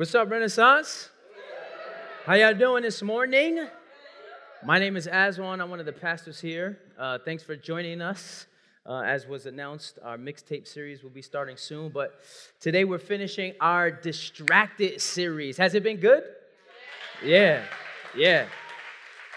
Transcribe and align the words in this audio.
What's 0.00 0.14
up, 0.14 0.30
Renaissance? 0.30 1.10
How 2.24 2.32
y'all 2.32 2.54
doing 2.54 2.84
this 2.84 3.02
morning? 3.02 3.66
My 4.64 4.78
name 4.78 4.96
is 4.96 5.06
Aswan. 5.06 5.60
I'm 5.60 5.68
one 5.68 5.78
of 5.78 5.84
the 5.84 5.92
pastors 5.92 6.40
here. 6.40 6.78
Uh, 6.98 7.18
thanks 7.22 7.42
for 7.42 7.54
joining 7.54 8.00
us. 8.00 8.46
Uh, 8.86 9.02
as 9.02 9.26
was 9.26 9.44
announced, 9.44 9.98
our 10.02 10.16
mixtape 10.16 10.66
series 10.66 11.02
will 11.02 11.10
be 11.10 11.20
starting 11.20 11.58
soon. 11.58 11.90
But 11.90 12.18
today 12.60 12.84
we're 12.84 12.96
finishing 12.96 13.52
our 13.60 13.90
Distracted 13.90 15.02
series. 15.02 15.58
Has 15.58 15.74
it 15.74 15.82
been 15.82 15.98
good? 15.98 16.22
Yeah, 17.22 17.62
yeah, 18.16 18.46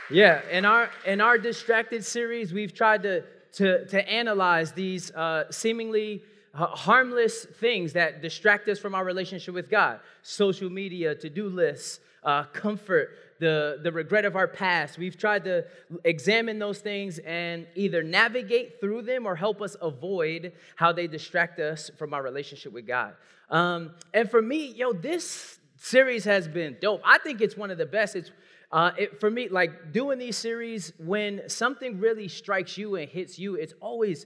yeah. 0.10 0.48
In 0.50 0.64
our 0.64 0.90
in 1.06 1.20
our 1.20 1.38
Distracted 1.38 2.06
series, 2.06 2.54
we've 2.54 2.74
tried 2.74 3.04
to 3.04 3.26
to 3.56 3.86
to 3.88 4.10
analyze 4.10 4.72
these 4.72 5.12
uh, 5.12 5.52
seemingly 5.52 6.24
harmless 6.54 7.46
things 7.46 7.94
that 7.94 8.22
distract 8.22 8.68
us 8.70 8.80
from 8.80 8.94
our 8.94 9.04
relationship 9.04 9.54
with 9.54 9.70
God 9.70 10.00
social 10.22 10.70
media, 10.70 11.16
to 11.16 11.30
do 11.30 11.50
lists, 11.50 12.00
uh, 12.24 12.44
comfort, 12.46 13.18
the, 13.40 13.80
the 13.84 13.92
regret 13.92 14.24
of 14.24 14.36
our 14.36 14.48
past. 14.48 14.98
We've 14.98 15.18
tried 15.18 15.44
to 15.46 15.66
examine 16.04 16.60
those 16.60 16.80
things 16.80 17.20
and 17.20 17.68
either 17.76 18.04
navigate 18.04 18.80
through 18.80 19.02
them 19.02 19.26
or 19.26 19.36
help 19.36 19.62
us 19.62 19.76
avoid 19.82 20.54
how 20.76 20.94
they 20.94 21.08
distract 21.08 21.60
us 21.60 21.92
from 21.98 22.14
our 22.14 22.24
relationship 22.24 22.72
with 22.72 22.88
God. 22.88 23.16
Um, 23.50 23.92
and 24.14 24.30
for 24.30 24.42
me, 24.42 24.68
yo, 24.68 24.94
this 24.94 25.60
series 25.78 26.24
has 26.24 26.48
been 26.48 26.78
dope. 26.82 27.02
I 27.04 27.18
think 27.18 27.42
it's 27.42 27.58
one 27.58 27.72
of 27.72 27.78
the 27.78 27.86
best. 27.86 28.16
It's 28.16 28.32
uh, 28.72 28.92
it, 28.98 29.20
for 29.20 29.30
me, 29.30 29.50
like 29.50 29.92
doing 29.92 30.18
these 30.18 30.36
series, 30.36 30.94
when 30.98 31.48
something 31.48 32.00
really 32.00 32.28
strikes 32.28 32.76
you 32.76 32.96
and 32.96 33.08
hits 33.08 33.38
you, 33.38 33.54
it's 33.54 33.76
always 33.80 34.26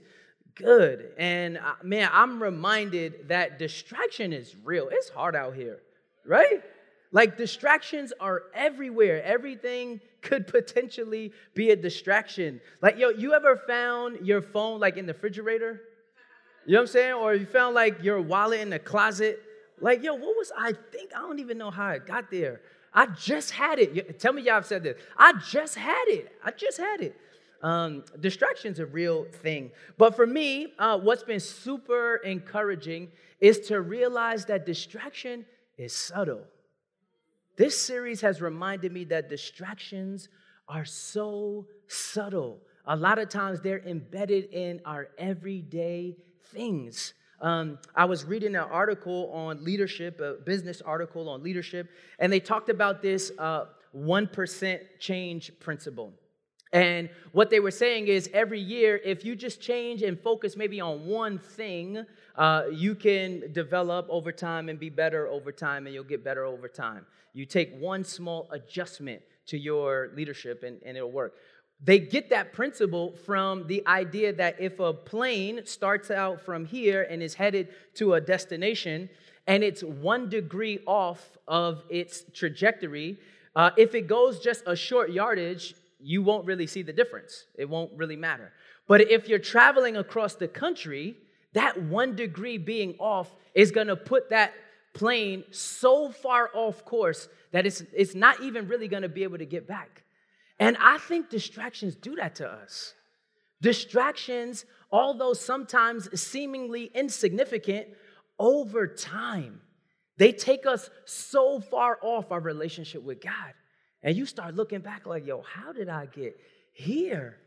good. 0.58 1.12
And 1.16 1.56
uh, 1.58 1.74
man, 1.82 2.10
I'm 2.12 2.42
reminded 2.42 3.28
that 3.28 3.58
distraction 3.58 4.32
is 4.32 4.54
real. 4.64 4.88
It's 4.90 5.08
hard 5.08 5.34
out 5.34 5.54
here, 5.54 5.80
right? 6.26 6.62
Like 7.12 7.38
distractions 7.38 8.12
are 8.20 8.42
everywhere. 8.54 9.22
Everything 9.22 10.00
could 10.20 10.46
potentially 10.46 11.32
be 11.54 11.70
a 11.70 11.76
distraction. 11.76 12.60
Like, 12.82 12.98
yo, 12.98 13.10
you 13.10 13.32
ever 13.32 13.56
found 13.66 14.26
your 14.26 14.42
phone 14.42 14.80
like 14.80 14.96
in 14.96 15.06
the 15.06 15.14
refrigerator? 15.14 15.80
You 16.66 16.74
know 16.74 16.80
what 16.80 16.82
I'm 16.82 16.86
saying? 16.88 17.14
Or 17.14 17.34
you 17.34 17.46
found 17.46 17.74
like 17.74 18.02
your 18.02 18.20
wallet 18.20 18.60
in 18.60 18.68
the 18.68 18.78
closet? 18.78 19.42
Like, 19.80 20.02
yo, 20.02 20.12
what 20.14 20.36
was 20.36 20.52
I 20.58 20.74
think? 20.92 21.12
I 21.16 21.20
don't 21.20 21.38
even 21.38 21.56
know 21.56 21.70
how 21.70 21.90
it 21.90 22.04
got 22.04 22.30
there. 22.30 22.60
I 22.92 23.06
just 23.06 23.52
had 23.52 23.78
it. 23.78 24.18
Tell 24.18 24.32
me 24.32 24.42
y'all 24.42 24.54
have 24.54 24.66
said 24.66 24.82
this. 24.82 25.00
I 25.16 25.32
just 25.34 25.76
had 25.76 26.04
it. 26.08 26.32
I 26.44 26.50
just 26.50 26.78
had 26.78 27.00
it. 27.00 27.16
Um, 27.62 28.04
distraction's 28.20 28.78
a 28.78 28.86
real 28.86 29.24
thing. 29.42 29.70
But 29.96 30.14
for 30.14 30.26
me, 30.26 30.74
uh, 30.78 30.98
what's 30.98 31.24
been 31.24 31.40
super 31.40 32.16
encouraging 32.16 33.10
is 33.40 33.60
to 33.68 33.80
realize 33.80 34.44
that 34.46 34.64
distraction 34.64 35.44
is 35.76 35.92
subtle. 35.92 36.44
This 37.56 37.80
series 37.80 38.20
has 38.20 38.40
reminded 38.40 38.92
me 38.92 39.04
that 39.04 39.28
distractions 39.28 40.28
are 40.68 40.84
so 40.84 41.66
subtle. 41.88 42.60
A 42.86 42.94
lot 42.94 43.18
of 43.18 43.28
times 43.28 43.60
they're 43.60 43.84
embedded 43.84 44.52
in 44.52 44.80
our 44.84 45.08
everyday 45.18 46.16
things. 46.52 47.14
Um, 47.40 47.78
I 47.94 48.04
was 48.04 48.24
reading 48.24 48.54
an 48.54 48.62
article 48.62 49.30
on 49.32 49.64
leadership, 49.64 50.20
a 50.20 50.34
business 50.44 50.80
article 50.80 51.28
on 51.28 51.42
leadership, 51.42 51.88
and 52.18 52.32
they 52.32 52.40
talked 52.40 52.68
about 52.68 53.02
this 53.02 53.30
uh, 53.38 53.66
1% 53.96 54.80
change 54.98 55.52
principle. 55.60 56.12
And 56.72 57.08
what 57.32 57.50
they 57.50 57.60
were 57.60 57.70
saying 57.70 58.08
is 58.08 58.28
every 58.34 58.60
year, 58.60 59.00
if 59.04 59.24
you 59.24 59.34
just 59.34 59.60
change 59.60 60.02
and 60.02 60.20
focus 60.20 60.56
maybe 60.56 60.80
on 60.80 61.06
one 61.06 61.38
thing, 61.38 62.04
uh, 62.36 62.64
you 62.72 62.94
can 62.94 63.52
develop 63.52 64.06
over 64.10 64.32
time 64.32 64.68
and 64.68 64.78
be 64.78 64.90
better 64.90 65.26
over 65.28 65.50
time, 65.50 65.86
and 65.86 65.94
you'll 65.94 66.04
get 66.04 66.22
better 66.22 66.44
over 66.44 66.68
time. 66.68 67.06
You 67.32 67.46
take 67.46 67.78
one 67.78 68.04
small 68.04 68.48
adjustment 68.52 69.22
to 69.46 69.58
your 69.58 70.10
leadership, 70.14 70.62
and, 70.62 70.80
and 70.84 70.96
it'll 70.96 71.10
work. 71.10 71.34
They 71.82 72.00
get 72.00 72.30
that 72.30 72.52
principle 72.52 73.14
from 73.24 73.66
the 73.66 73.86
idea 73.86 74.32
that 74.34 74.60
if 74.60 74.80
a 74.80 74.92
plane 74.92 75.64
starts 75.64 76.10
out 76.10 76.40
from 76.40 76.64
here 76.64 77.06
and 77.08 77.22
is 77.22 77.34
headed 77.34 77.68
to 77.94 78.14
a 78.14 78.20
destination, 78.20 79.08
and 79.46 79.62
it's 79.62 79.82
one 79.82 80.28
degree 80.28 80.80
off 80.86 81.38
of 81.46 81.84
its 81.88 82.24
trajectory, 82.34 83.18
uh, 83.56 83.70
if 83.76 83.94
it 83.94 84.06
goes 84.06 84.40
just 84.40 84.64
a 84.66 84.76
short 84.76 85.10
yardage, 85.10 85.74
you 86.00 86.22
won't 86.22 86.46
really 86.46 86.66
see 86.66 86.82
the 86.82 86.92
difference. 86.92 87.44
It 87.56 87.68
won't 87.68 87.92
really 87.96 88.16
matter. 88.16 88.52
But 88.86 89.10
if 89.10 89.28
you're 89.28 89.38
traveling 89.38 89.96
across 89.96 90.34
the 90.34 90.48
country, 90.48 91.16
that 91.52 91.80
one 91.82 92.14
degree 92.14 92.58
being 92.58 92.94
off 92.98 93.34
is 93.54 93.70
gonna 93.70 93.96
put 93.96 94.30
that 94.30 94.52
plane 94.94 95.44
so 95.50 96.10
far 96.10 96.50
off 96.54 96.84
course 96.84 97.28
that 97.52 97.66
it's, 97.66 97.82
it's 97.92 98.14
not 98.14 98.40
even 98.40 98.68
really 98.68 98.88
gonna 98.88 99.08
be 99.08 99.22
able 99.22 99.38
to 99.38 99.46
get 99.46 99.66
back. 99.66 100.04
And 100.58 100.76
I 100.80 100.98
think 100.98 101.30
distractions 101.30 101.94
do 101.94 102.16
that 102.16 102.36
to 102.36 102.48
us. 102.48 102.94
Distractions, 103.60 104.64
although 104.90 105.32
sometimes 105.32 106.20
seemingly 106.20 106.90
insignificant, 106.94 107.88
over 108.38 108.86
time, 108.86 109.60
they 110.16 110.32
take 110.32 110.66
us 110.66 110.90
so 111.04 111.60
far 111.60 111.98
off 112.02 112.30
our 112.30 112.40
relationship 112.40 113.02
with 113.02 113.20
God. 113.20 113.54
And 114.02 114.16
you 114.16 114.26
start 114.26 114.54
looking 114.54 114.80
back 114.80 115.06
like, 115.06 115.26
yo, 115.26 115.42
how 115.42 115.72
did 115.72 115.88
I 115.88 116.06
get 116.06 116.38
here? 116.72 117.38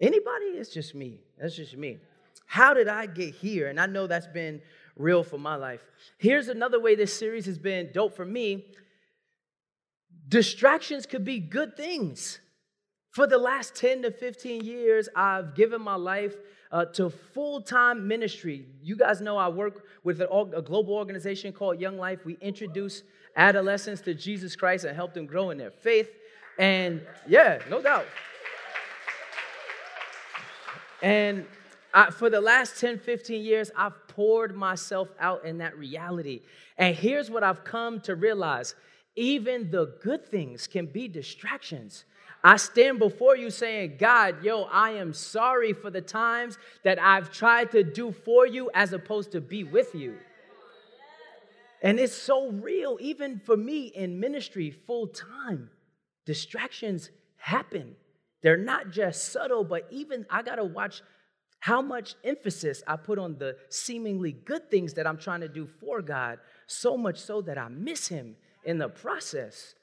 Anybody? 0.00 0.46
It's 0.46 0.70
just 0.70 0.94
me. 0.94 1.20
That's 1.40 1.56
just 1.56 1.76
me. 1.76 1.98
How 2.46 2.74
did 2.74 2.88
I 2.88 3.06
get 3.06 3.34
here? 3.34 3.68
And 3.68 3.78
I 3.78 3.86
know 3.86 4.06
that's 4.06 4.26
been 4.26 4.60
real 4.96 5.22
for 5.22 5.38
my 5.38 5.54
life. 5.54 5.80
Here's 6.18 6.48
another 6.48 6.80
way 6.80 6.94
this 6.94 7.16
series 7.16 7.46
has 7.46 7.58
been 7.58 7.90
dope 7.92 8.14
for 8.14 8.24
me. 8.24 8.66
Distractions 10.28 11.06
could 11.06 11.24
be 11.24 11.38
good 11.38 11.76
things. 11.76 12.40
For 13.10 13.26
the 13.26 13.38
last 13.38 13.74
10 13.74 14.02
to 14.02 14.10
15 14.10 14.64
years, 14.64 15.08
I've 15.16 15.54
given 15.54 15.80
my 15.80 15.94
life 15.94 16.36
uh, 16.70 16.84
to 16.86 17.10
full 17.10 17.60
time 17.60 18.06
ministry. 18.06 18.66
You 18.82 18.96
guys 18.96 19.20
know 19.20 19.36
I 19.36 19.48
work 19.48 19.84
with 20.04 20.20
a, 20.20 20.30
a 20.30 20.62
global 20.62 20.94
organization 20.94 21.52
called 21.52 21.80
Young 21.80 21.96
Life. 21.96 22.24
We 22.24 22.36
introduce 22.40 23.02
adolescents 23.38 24.02
to 24.02 24.12
Jesus 24.12 24.54
Christ 24.56 24.84
and 24.84 24.94
help 24.94 25.14
them 25.14 25.24
grow 25.24 25.50
in 25.50 25.56
their 25.56 25.70
faith. 25.70 26.10
And 26.58 27.00
yeah, 27.26 27.60
no 27.70 27.80
doubt. 27.80 28.04
And 31.00 31.46
I, 31.94 32.10
for 32.10 32.28
the 32.28 32.40
last 32.40 32.78
10, 32.80 32.98
15 32.98 33.42
years, 33.42 33.70
I've 33.76 34.06
poured 34.08 34.54
myself 34.54 35.08
out 35.20 35.44
in 35.44 35.58
that 35.58 35.78
reality. 35.78 36.42
And 36.76 36.94
here's 36.94 37.30
what 37.30 37.44
I've 37.44 37.64
come 37.64 38.00
to 38.02 38.16
realize 38.16 38.74
even 39.14 39.70
the 39.70 39.96
good 40.02 40.26
things 40.26 40.66
can 40.66 40.86
be 40.86 41.08
distractions. 41.08 42.04
I 42.44 42.56
stand 42.56 42.98
before 42.98 43.36
you 43.36 43.50
saying, 43.50 43.96
God, 43.98 44.44
yo, 44.44 44.64
I 44.64 44.90
am 44.90 45.12
sorry 45.12 45.72
for 45.72 45.90
the 45.90 46.00
times 46.00 46.56
that 46.84 47.00
I've 47.00 47.32
tried 47.32 47.72
to 47.72 47.82
do 47.82 48.12
for 48.12 48.46
you 48.46 48.70
as 48.74 48.92
opposed 48.92 49.32
to 49.32 49.40
be 49.40 49.64
with 49.64 49.94
you. 49.94 50.16
And 51.82 52.00
it's 52.00 52.14
so 52.14 52.50
real, 52.50 52.98
even 53.00 53.40
for 53.44 53.56
me 53.56 53.86
in 53.86 54.20
ministry 54.20 54.70
full 54.70 55.06
time. 55.06 55.70
Distractions 56.26 57.10
happen. 57.36 57.96
They're 58.42 58.56
not 58.56 58.90
just 58.90 59.32
subtle, 59.32 59.64
but 59.64 59.86
even 59.90 60.26
I 60.30 60.42
gotta 60.42 60.64
watch 60.64 61.02
how 61.60 61.82
much 61.82 62.14
emphasis 62.24 62.82
I 62.86 62.96
put 62.96 63.18
on 63.18 63.36
the 63.38 63.56
seemingly 63.68 64.32
good 64.32 64.70
things 64.70 64.94
that 64.94 65.06
I'm 65.06 65.18
trying 65.18 65.40
to 65.40 65.48
do 65.48 65.66
for 65.80 66.02
God, 66.02 66.38
so 66.66 66.96
much 66.96 67.18
so 67.18 67.40
that 67.42 67.58
I 67.58 67.68
miss 67.68 68.08
Him 68.08 68.36
in 68.64 68.78
the 68.78 68.88
process. 68.88 69.74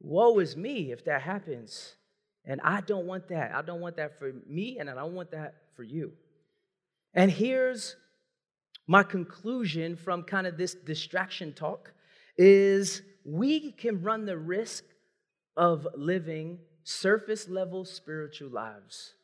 Woe 0.00 0.38
is 0.38 0.56
me 0.56 0.92
if 0.92 1.04
that 1.06 1.22
happens. 1.22 1.94
And 2.44 2.60
I 2.60 2.80
don't 2.80 3.06
want 3.06 3.28
that. 3.28 3.54
I 3.54 3.62
don't 3.62 3.80
want 3.80 3.96
that 3.96 4.18
for 4.18 4.32
me, 4.48 4.78
and 4.78 4.88
I 4.88 4.94
don't 4.94 5.14
want 5.14 5.32
that 5.32 5.54
for 5.74 5.82
you. 5.82 6.12
And 7.12 7.30
here's 7.30 7.96
my 8.86 9.02
conclusion 9.02 9.96
from 9.96 10.22
kind 10.22 10.46
of 10.46 10.56
this 10.56 10.74
distraction 10.74 11.52
talk 11.52 11.92
is 12.36 13.02
we 13.24 13.72
can 13.72 14.02
run 14.02 14.24
the 14.24 14.38
risk 14.38 14.84
of 15.56 15.86
living 15.96 16.58
surface 16.84 17.48
level 17.48 17.84
spiritual 17.84 18.50
lives. 18.50 19.14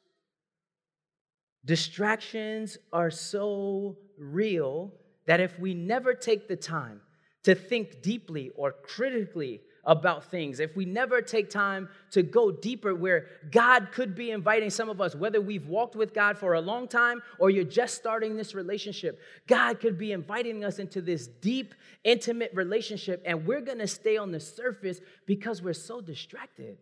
Distractions 1.64 2.76
are 2.92 3.10
so 3.10 3.96
real 4.18 4.92
that 5.26 5.40
if 5.40 5.58
we 5.60 5.74
never 5.74 6.14
take 6.14 6.48
the 6.48 6.56
time 6.56 7.00
to 7.44 7.54
think 7.54 8.02
deeply 8.02 8.50
or 8.56 8.72
critically 8.72 9.60
about 9.84 10.30
things, 10.30 10.60
if 10.60 10.76
we 10.76 10.84
never 10.84 11.20
take 11.20 11.50
time 11.50 11.88
to 12.12 12.22
go 12.22 12.52
deeper 12.52 12.94
where 12.94 13.26
God 13.50 13.88
could 13.92 14.14
be 14.14 14.30
inviting 14.30 14.70
some 14.70 14.88
of 14.88 15.00
us, 15.00 15.14
whether 15.16 15.40
we've 15.40 15.66
walked 15.66 15.96
with 15.96 16.14
God 16.14 16.38
for 16.38 16.54
a 16.54 16.60
long 16.60 16.86
time 16.86 17.20
or 17.38 17.50
you're 17.50 17.64
just 17.64 17.96
starting 17.96 18.36
this 18.36 18.54
relationship, 18.54 19.20
God 19.48 19.80
could 19.80 19.98
be 19.98 20.12
inviting 20.12 20.64
us 20.64 20.78
into 20.78 21.00
this 21.00 21.26
deep, 21.26 21.74
intimate 22.04 22.52
relationship, 22.54 23.22
and 23.24 23.44
we're 23.44 23.60
gonna 23.60 23.88
stay 23.88 24.16
on 24.16 24.30
the 24.30 24.40
surface 24.40 25.00
because 25.26 25.62
we're 25.62 25.72
so 25.72 26.00
distracted. 26.00 26.78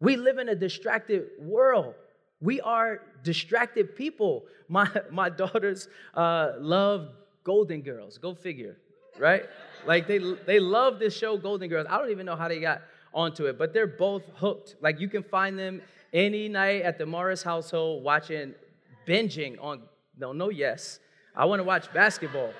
We 0.00 0.16
live 0.16 0.38
in 0.38 0.48
a 0.48 0.54
distracted 0.54 1.28
world. 1.38 1.94
We 2.40 2.60
are 2.62 3.00
distracted 3.22 3.96
people. 3.96 4.44
My, 4.68 4.88
my 5.10 5.28
daughters 5.28 5.88
uh, 6.14 6.52
love 6.58 7.10
Golden 7.42 7.82
Girls, 7.82 8.16
go 8.16 8.34
figure, 8.34 8.78
right? 9.18 9.44
Like 9.86 10.06
they 10.06 10.18
they 10.46 10.60
love 10.60 10.98
this 10.98 11.16
show, 11.16 11.36
Golden 11.36 11.68
Girls. 11.68 11.86
I 11.88 11.98
don't 11.98 12.10
even 12.10 12.26
know 12.26 12.36
how 12.36 12.48
they 12.48 12.60
got 12.60 12.82
onto 13.12 13.46
it, 13.46 13.58
but 13.58 13.72
they're 13.72 13.86
both 13.86 14.22
hooked. 14.34 14.76
Like 14.80 15.00
you 15.00 15.08
can 15.08 15.22
find 15.22 15.58
them 15.58 15.82
any 16.12 16.48
night 16.48 16.82
at 16.82 16.98
the 16.98 17.06
Morris 17.06 17.42
household 17.42 18.02
watching, 18.02 18.54
binging 19.06 19.56
on. 19.60 19.82
No, 20.18 20.32
no, 20.32 20.48
yes. 20.50 21.00
I 21.36 21.44
want 21.46 21.60
to 21.60 21.64
watch 21.64 21.92
basketball. 21.92 22.52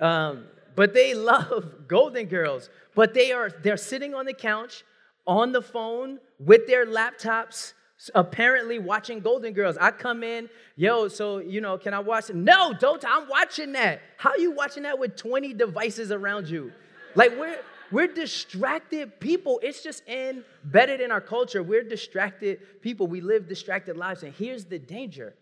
Um, 0.00 0.46
but 0.74 0.94
they 0.94 1.14
love 1.14 1.86
Golden 1.86 2.26
Girls. 2.26 2.70
But 2.94 3.14
they 3.14 3.32
are 3.32 3.50
they're 3.50 3.76
sitting 3.76 4.14
on 4.14 4.26
the 4.26 4.34
couch, 4.34 4.84
on 5.26 5.52
the 5.52 5.62
phone 5.62 6.18
with 6.38 6.66
their 6.66 6.86
laptops, 6.86 7.72
apparently 8.14 8.78
watching 8.78 9.20
Golden 9.20 9.52
Girls. 9.52 9.76
I 9.80 9.90
come 9.90 10.22
in, 10.22 10.48
yo, 10.76 11.08
so 11.08 11.38
you 11.38 11.60
know, 11.60 11.78
can 11.78 11.94
I 11.94 12.00
watch? 12.00 12.30
No, 12.30 12.72
don't. 12.72 13.04
I'm 13.06 13.28
watching 13.28 13.72
that. 13.72 14.00
How 14.16 14.30
are 14.30 14.38
you 14.38 14.52
watching 14.52 14.84
that 14.84 14.98
with 14.98 15.16
20 15.16 15.54
devices 15.54 16.10
around 16.10 16.48
you? 16.48 16.72
Like 17.14 17.38
we're 17.38 17.58
we're 17.92 18.08
distracted 18.08 19.20
people. 19.20 19.60
It's 19.62 19.82
just 19.82 20.02
embedded 20.08 21.00
in 21.00 21.12
our 21.12 21.20
culture. 21.20 21.62
We're 21.62 21.84
distracted 21.84 22.80
people. 22.80 23.06
We 23.06 23.20
live 23.20 23.48
distracted 23.48 23.96
lives. 23.96 24.22
And 24.22 24.32
here's 24.32 24.64
the 24.64 24.78
danger 24.78 25.34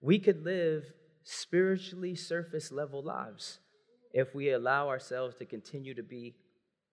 we 0.00 0.18
could 0.20 0.44
live 0.44 0.84
spiritually 1.24 2.14
surface 2.14 2.70
level 2.70 3.02
lives 3.02 3.58
if 4.12 4.34
we 4.34 4.50
allow 4.50 4.88
ourselves 4.88 5.34
to 5.36 5.44
continue 5.44 5.92
to 5.94 6.02
be 6.04 6.36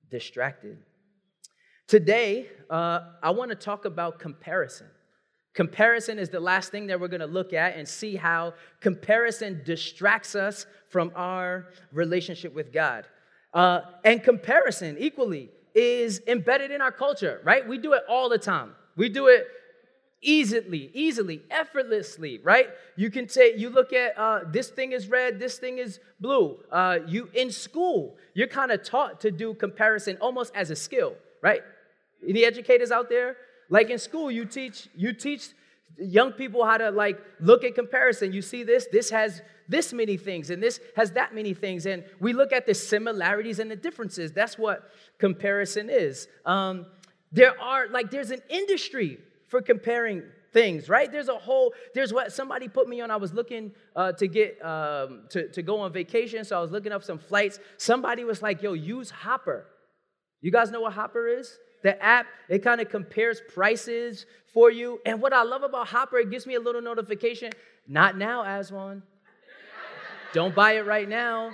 distracted. 0.09 0.79
Today, 1.87 2.47
uh, 2.69 3.01
I 3.21 3.31
want 3.31 3.49
to 3.51 3.55
talk 3.55 3.85
about 3.85 4.19
comparison. 4.19 4.87
Comparison 5.53 6.17
is 6.17 6.29
the 6.29 6.39
last 6.39 6.71
thing 6.71 6.87
that 6.87 6.99
we're 6.99 7.07
going 7.07 7.19
to 7.19 7.27
look 7.27 7.53
at 7.53 7.75
and 7.75 7.87
see 7.87 8.15
how 8.15 8.53
comparison 8.79 9.61
distracts 9.63 10.33
us 10.33 10.65
from 10.89 11.11
our 11.15 11.67
relationship 11.91 12.55
with 12.55 12.73
God. 12.73 13.05
Uh, 13.53 13.81
and 14.03 14.23
comparison, 14.23 14.97
equally, 14.97 15.51
is 15.75 16.21
embedded 16.27 16.71
in 16.71 16.81
our 16.81 16.91
culture, 16.91 17.41
right? 17.43 17.67
We 17.67 17.77
do 17.77 17.93
it 17.93 18.03
all 18.09 18.29
the 18.29 18.39
time. 18.39 18.71
We 18.95 19.09
do 19.09 19.27
it 19.27 19.45
easily, 20.21 20.89
easily, 20.93 21.43
effortlessly, 21.51 22.39
right? 22.43 22.69
You 22.95 23.11
can 23.11 23.27
say, 23.27 23.55
you 23.55 23.69
look 23.69 23.93
at 23.93 24.17
uh, 24.17 24.39
this 24.51 24.69
thing 24.69 24.93
is 24.93 25.07
red, 25.07 25.39
this 25.39 25.57
thing 25.57 25.77
is 25.77 25.99
blue. 26.19 26.57
Uh, 26.71 26.99
you 27.05 27.29
in 27.33 27.51
school, 27.51 28.15
you're 28.33 28.47
kind 28.47 28.71
of 28.71 28.83
taught 28.83 29.19
to 29.21 29.31
do 29.31 29.53
comparison 29.53 30.17
almost 30.21 30.55
as 30.55 30.71
a 30.71 30.75
skill, 30.75 31.13
right? 31.41 31.61
Any 32.27 32.45
educators 32.45 32.91
out 32.91 33.09
there? 33.09 33.37
Like 33.69 33.89
in 33.89 33.97
school, 33.97 34.31
you 34.31 34.45
teach 34.45 34.87
you 34.95 35.13
teach 35.13 35.49
young 35.97 36.31
people 36.31 36.65
how 36.65 36.77
to 36.77 36.91
like 36.91 37.19
look 37.39 37.63
at 37.63 37.75
comparison. 37.75 38.33
You 38.33 38.41
see 38.41 38.63
this, 38.63 38.87
this 38.91 39.09
has 39.09 39.41
this 39.69 39.93
many 39.93 40.17
things, 40.17 40.49
and 40.49 40.61
this 40.61 40.79
has 40.95 41.11
that 41.11 41.33
many 41.33 41.53
things, 41.53 41.85
and 41.85 42.03
we 42.19 42.33
look 42.33 42.51
at 42.51 42.65
the 42.65 42.73
similarities 42.73 43.59
and 43.59 43.71
the 43.71 43.75
differences. 43.75 44.31
That's 44.31 44.57
what 44.57 44.89
comparison 45.19 45.89
is. 45.89 46.27
Um, 46.45 46.87
there 47.31 47.59
are 47.59 47.87
like 47.89 48.11
there's 48.11 48.31
an 48.31 48.41
industry 48.49 49.19
for 49.47 49.61
comparing 49.61 50.23
things, 50.53 50.87
right? 50.87 51.11
There's 51.11 51.27
a 51.27 51.35
whole, 51.35 51.73
there's 51.93 52.13
what 52.13 52.31
somebody 52.31 52.67
put 52.67 52.87
me 52.87 53.01
on. 53.01 53.11
I 53.11 53.17
was 53.17 53.33
looking 53.33 53.71
uh, 53.95 54.13
to 54.13 54.27
get, 54.27 54.63
um, 54.63 55.23
to, 55.31 55.49
to 55.49 55.61
go 55.63 55.79
on 55.79 55.91
vacation, 55.91 56.45
so 56.45 56.57
I 56.57 56.61
was 56.61 56.71
looking 56.71 56.91
up 56.91 57.03
some 57.03 57.17
flights. 57.17 57.59
Somebody 57.77 58.23
was 58.23 58.41
like, 58.41 58.61
yo, 58.61 58.73
use 58.73 59.09
Hopper. 59.09 59.65
You 60.41 60.51
guys 60.51 60.71
know 60.71 60.81
what 60.81 60.93
Hopper 60.93 61.27
is? 61.27 61.57
The 61.83 62.01
app, 62.01 62.27
it 62.49 62.59
kind 62.63 62.81
of 62.81 62.89
compares 62.89 63.41
prices 63.53 64.25
for 64.53 64.71
you. 64.71 64.99
And 65.05 65.21
what 65.21 65.33
I 65.33 65.43
love 65.43 65.63
about 65.63 65.87
Hopper, 65.87 66.17
it 66.17 66.31
gives 66.31 66.47
me 66.47 66.55
a 66.55 66.59
little 66.59 66.81
notification. 66.81 67.51
Not 67.87 68.17
now, 68.17 68.43
Aswan. 68.43 69.03
Don't 70.33 70.55
buy 70.55 70.73
it 70.73 70.85
right 70.85 71.07
now. 71.07 71.51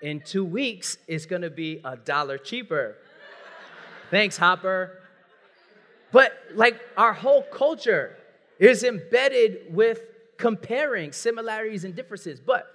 In 0.00 0.20
two 0.20 0.44
weeks, 0.44 0.98
it's 1.08 1.26
gonna 1.26 1.50
be 1.50 1.80
a 1.84 1.96
dollar 1.96 2.38
cheaper. 2.38 2.96
Thanks, 4.10 4.36
Hopper. 4.36 5.00
But 6.12 6.32
like 6.54 6.80
our 6.96 7.12
whole 7.12 7.42
culture 7.42 8.16
is 8.58 8.84
embedded 8.84 9.74
with 9.74 10.02
comparing 10.36 11.12
similarities 11.12 11.84
and 11.84 11.94
differences. 11.94 12.38
But 12.38 12.66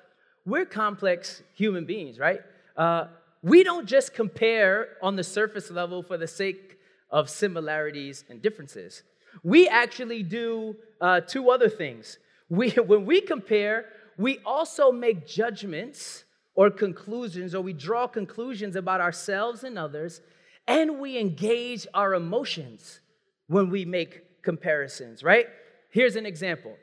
we're 0.45 0.65
complex 0.65 1.41
human 1.53 1.85
beings, 1.85 2.19
right? 2.19 2.41
Uh, 2.75 3.07
we 3.41 3.63
don't 3.63 3.88
just 3.88 4.13
compare 4.13 4.97
on 5.01 5.15
the 5.15 5.24
surface 5.24 5.71
level 5.71 6.03
for 6.03 6.18
the 6.18 6.27
sake 6.27 6.77
of 7.09 7.30
similarities 7.30 8.25
and 8.30 8.41
differences. 8.41 9.03
We 9.44 9.68
actually 9.68 10.24
do 10.24 10.75
uh, 11.00 11.21
two 11.21 11.50
other 11.50 11.69
things. 11.69 12.18
We, 12.50 12.69
when 12.71 13.06
we 13.06 13.21
compare, 13.21 13.86
we 14.18 14.39
also 14.45 14.91
make 14.91 15.27
judgments 15.27 16.25
or 16.56 16.69
conclusions, 16.69 17.56
or 17.56 17.62
we 17.62 17.71
draw 17.71 18.07
conclusions 18.07 18.75
about 18.75 19.00
ourselves 19.00 19.63
and 19.63 19.77
others, 19.77 20.19
and 20.68 21.00
we 21.00 21.18
engage 21.18 21.88
our 21.94 22.13
emotions 22.13 23.00
when 23.47 23.69
we 23.69 23.85
make 23.85 24.42
comparisons, 24.42 25.24
right? 25.24 25.47
Here's 25.89 26.15
an 26.15 26.25
example 26.25 26.75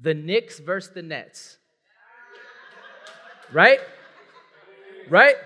the 0.00 0.14
Knicks 0.14 0.58
versus 0.58 0.92
the 0.92 1.02
Nets. 1.02 1.58
Right? 3.52 3.78
Right? 5.08 5.36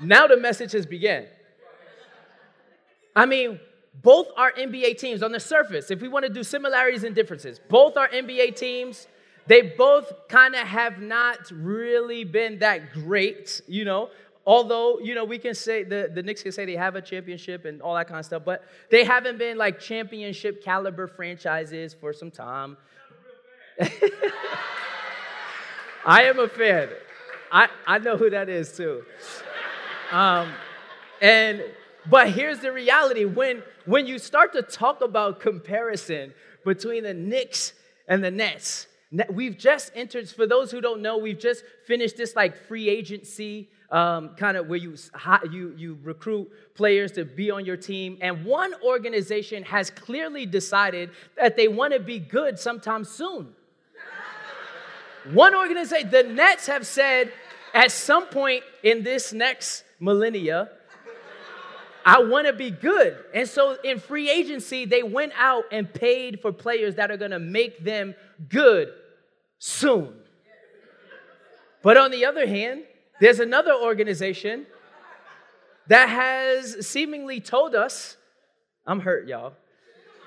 Now 0.00 0.26
the 0.26 0.36
message 0.36 0.72
has 0.72 0.86
begun. 0.86 1.26
I 3.14 3.26
mean, 3.26 3.60
both 4.02 4.28
are 4.36 4.52
NBA 4.52 4.98
teams 4.98 5.22
on 5.22 5.32
the 5.32 5.40
surface. 5.40 5.90
If 5.90 6.00
we 6.00 6.08
want 6.08 6.24
to 6.24 6.32
do 6.32 6.42
similarities 6.42 7.04
and 7.04 7.14
differences, 7.14 7.60
both 7.68 7.96
are 7.96 8.08
NBA 8.08 8.56
teams. 8.56 9.06
They 9.46 9.62
both 9.62 10.12
kind 10.28 10.54
of 10.54 10.66
have 10.66 11.00
not 11.00 11.50
really 11.50 12.24
been 12.24 12.58
that 12.60 12.92
great, 12.92 13.60
you 13.66 13.84
know. 13.84 14.10
Although, 14.44 14.98
you 15.00 15.14
know, 15.14 15.24
we 15.24 15.38
can 15.38 15.54
say 15.54 15.84
the, 15.84 16.10
the 16.12 16.22
Knicks 16.22 16.42
can 16.42 16.50
say 16.52 16.64
they 16.64 16.74
have 16.74 16.96
a 16.96 17.02
championship 17.02 17.64
and 17.64 17.80
all 17.80 17.94
that 17.94 18.08
kind 18.08 18.18
of 18.18 18.26
stuff, 18.26 18.42
but 18.44 18.64
they 18.90 19.04
haven't 19.04 19.38
been 19.38 19.56
like 19.56 19.78
championship 19.78 20.64
caliber 20.64 21.06
franchises 21.06 21.94
for 21.94 22.12
some 22.12 22.30
time. 22.30 22.76
I 26.04 26.24
am 26.24 26.40
a 26.40 26.48
fan. 26.48 26.88
I, 27.52 27.68
I 27.86 27.98
know 27.98 28.16
who 28.16 28.30
that 28.30 28.48
is 28.48 28.76
too. 28.76 29.04
Um, 30.10 30.52
and 31.20 31.62
but 32.10 32.30
here's 32.30 32.58
the 32.60 32.72
reality 32.72 33.24
when 33.24 33.62
when 33.84 34.06
you 34.06 34.18
start 34.18 34.52
to 34.54 34.62
talk 34.62 35.00
about 35.02 35.40
comparison 35.40 36.32
between 36.64 37.04
the 37.04 37.14
Knicks 37.14 37.74
and 38.08 38.24
the 38.24 38.30
Nets, 38.30 38.86
we've 39.30 39.56
just 39.56 39.92
entered. 39.94 40.28
For 40.28 40.46
those 40.46 40.70
who 40.70 40.80
don't 40.80 41.02
know, 41.02 41.18
we've 41.18 41.38
just 41.38 41.62
finished 41.86 42.16
this 42.16 42.34
like 42.34 42.56
free 42.66 42.88
agency 42.88 43.68
um, 43.92 44.30
kind 44.36 44.56
of 44.56 44.68
where 44.68 44.78
you, 44.78 44.96
you, 45.52 45.74
you 45.76 45.98
recruit 46.02 46.50
players 46.74 47.12
to 47.12 47.24
be 47.26 47.50
on 47.50 47.66
your 47.66 47.76
team. 47.76 48.16
And 48.22 48.44
one 48.44 48.74
organization 48.82 49.62
has 49.64 49.90
clearly 49.90 50.46
decided 50.46 51.10
that 51.36 51.56
they 51.56 51.68
want 51.68 51.92
to 51.92 52.00
be 52.00 52.18
good 52.18 52.58
sometime 52.58 53.04
soon. 53.04 53.48
one 55.32 55.54
organization, 55.54 56.10
the 56.10 56.22
Nets 56.22 56.66
have 56.66 56.86
said 56.86 57.32
at 57.74 57.90
some 57.90 58.26
point 58.26 58.62
in 58.82 59.02
this 59.02 59.32
next 59.32 59.84
millennia, 59.98 60.70
I 62.04 62.22
want 62.22 62.46
to 62.46 62.52
be 62.52 62.70
good. 62.70 63.16
And 63.32 63.48
so 63.48 63.76
in 63.84 64.00
free 64.00 64.28
agency, 64.28 64.84
they 64.84 65.02
went 65.02 65.32
out 65.38 65.64
and 65.70 65.92
paid 65.92 66.40
for 66.40 66.52
players 66.52 66.96
that 66.96 67.10
are 67.10 67.16
going 67.16 67.30
to 67.30 67.38
make 67.38 67.84
them 67.84 68.14
good 68.48 68.88
soon. 69.58 70.14
But 71.82 71.96
on 71.96 72.10
the 72.10 72.24
other 72.24 72.46
hand, 72.46 72.82
there's 73.20 73.40
another 73.40 73.72
organization 73.72 74.66
that 75.88 76.08
has 76.08 76.86
seemingly 76.86 77.40
told 77.40 77.74
us, 77.74 78.16
I'm 78.86 79.00
hurt, 79.00 79.28
y'all. 79.28 79.54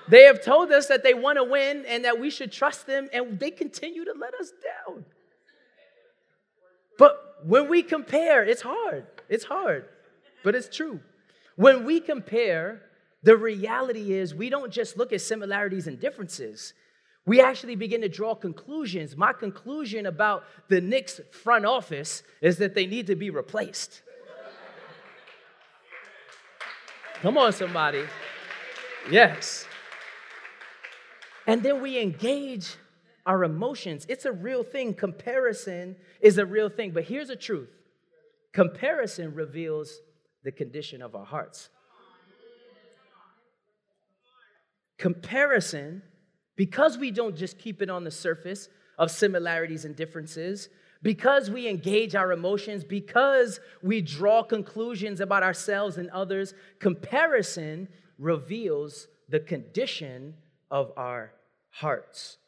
They 0.08 0.24
have 0.24 0.42
told 0.42 0.70
us 0.70 0.86
that 0.86 1.02
they 1.02 1.14
want 1.14 1.36
to 1.36 1.44
win 1.44 1.84
and 1.86 2.04
that 2.04 2.20
we 2.20 2.30
should 2.30 2.52
trust 2.52 2.86
them, 2.86 3.08
and 3.12 3.38
they 3.38 3.50
continue 3.50 4.04
to 4.04 4.14
let 4.18 4.34
us 4.34 4.52
down. 4.86 5.04
But 6.98 7.25
when 7.44 7.68
we 7.68 7.82
compare, 7.82 8.44
it's 8.44 8.62
hard. 8.62 9.06
It's 9.28 9.44
hard, 9.44 9.86
but 10.44 10.54
it's 10.54 10.74
true. 10.74 11.00
When 11.56 11.84
we 11.84 12.00
compare, 12.00 12.82
the 13.22 13.36
reality 13.36 14.12
is 14.12 14.34
we 14.34 14.50
don't 14.50 14.72
just 14.72 14.96
look 14.96 15.12
at 15.12 15.20
similarities 15.20 15.86
and 15.86 15.98
differences 15.98 16.74
we 17.26 17.40
actually 17.40 17.74
begin 17.74 18.00
to 18.02 18.08
draw 18.08 18.34
conclusions. 18.34 19.16
My 19.16 19.32
conclusion 19.32 20.06
about 20.06 20.44
the 20.68 20.80
Knicks 20.80 21.20
front 21.32 21.66
office 21.66 22.22
is 22.40 22.58
that 22.58 22.74
they 22.74 22.86
need 22.86 23.08
to 23.08 23.16
be 23.16 23.30
replaced. 23.30 24.02
Come 27.20 27.36
on, 27.36 27.52
somebody. 27.52 28.04
Yes. 29.10 29.66
And 31.48 31.62
then 31.62 31.82
we 31.82 32.00
engage 32.00 32.76
our 33.26 33.44
emotions. 33.44 34.06
It's 34.08 34.24
a 34.24 34.32
real 34.32 34.62
thing. 34.62 34.94
Comparison 34.94 35.96
is 36.20 36.38
a 36.38 36.46
real 36.46 36.68
thing. 36.68 36.92
But 36.92 37.04
here's 37.04 37.28
the 37.28 37.36
truth 37.36 37.70
comparison 38.52 39.34
reveals 39.34 40.00
the 40.44 40.52
condition 40.52 41.02
of 41.02 41.14
our 41.14 41.24
hearts. 41.24 41.68
Comparison 44.96 46.02
because 46.56 46.96
we 46.96 47.10
don't 47.10 47.36
just 47.36 47.58
keep 47.58 47.82
it 47.82 47.90
on 47.90 48.02
the 48.02 48.10
surface 48.10 48.68
of 48.98 49.10
similarities 49.10 49.84
and 49.84 49.94
differences, 49.94 50.70
because 51.02 51.50
we 51.50 51.68
engage 51.68 52.14
our 52.14 52.32
emotions, 52.32 52.82
because 52.82 53.60
we 53.82 54.00
draw 54.00 54.42
conclusions 54.42 55.20
about 55.20 55.42
ourselves 55.42 55.98
and 55.98 56.08
others, 56.10 56.54
comparison 56.80 57.86
reveals 58.18 59.06
the 59.28 59.38
condition 59.38 60.34
of 60.70 60.90
our 60.96 61.32
hearts. 61.68 62.38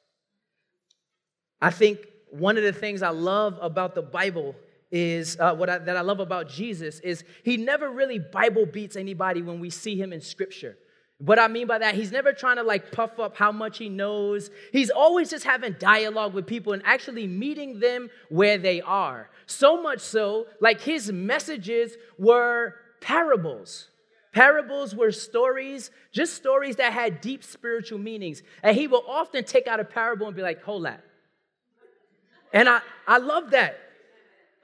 I 1.60 1.70
think 1.70 2.06
one 2.30 2.56
of 2.56 2.62
the 2.62 2.72
things 2.72 3.02
I 3.02 3.10
love 3.10 3.58
about 3.60 3.94
the 3.94 4.02
Bible 4.02 4.54
is 4.90 5.38
uh, 5.38 5.54
what 5.54 5.68
I, 5.68 5.78
that 5.78 5.96
I 5.96 6.00
love 6.00 6.20
about 6.20 6.48
Jesus 6.48 7.00
is 7.00 7.24
he 7.42 7.56
never 7.56 7.90
really 7.90 8.18
Bible 8.18 8.66
beats 8.66 8.96
anybody 8.96 9.42
when 9.42 9.60
we 9.60 9.70
see 9.70 10.00
him 10.00 10.12
in 10.12 10.20
Scripture. 10.20 10.76
What 11.18 11.38
I 11.40 11.48
mean 11.48 11.66
by 11.66 11.78
that, 11.78 11.96
he's 11.96 12.12
never 12.12 12.32
trying 12.32 12.56
to 12.56 12.62
like 12.62 12.92
puff 12.92 13.18
up 13.18 13.36
how 13.36 13.50
much 13.50 13.78
he 13.78 13.88
knows. 13.88 14.50
He's 14.70 14.88
always 14.88 15.30
just 15.30 15.44
having 15.44 15.74
dialogue 15.78 16.32
with 16.32 16.46
people 16.46 16.72
and 16.74 16.82
actually 16.86 17.26
meeting 17.26 17.80
them 17.80 18.08
where 18.28 18.56
they 18.56 18.80
are. 18.80 19.28
So 19.46 19.82
much 19.82 20.00
so, 20.00 20.46
like 20.60 20.80
his 20.80 21.10
messages 21.10 21.96
were 22.18 22.76
parables. 23.00 23.88
Parables 24.32 24.94
were 24.94 25.10
stories, 25.10 25.90
just 26.12 26.34
stories 26.34 26.76
that 26.76 26.92
had 26.92 27.20
deep 27.20 27.42
spiritual 27.42 27.98
meanings. 27.98 28.42
And 28.62 28.76
he 28.76 28.86
will 28.86 29.04
often 29.08 29.42
take 29.42 29.66
out 29.66 29.80
a 29.80 29.84
parable 29.84 30.28
and 30.28 30.36
be 30.36 30.42
like, 30.42 30.62
hold 30.62 30.84
that. 30.84 31.02
And 32.52 32.68
I, 32.68 32.80
I 33.06 33.18
love 33.18 33.50
that. 33.50 33.78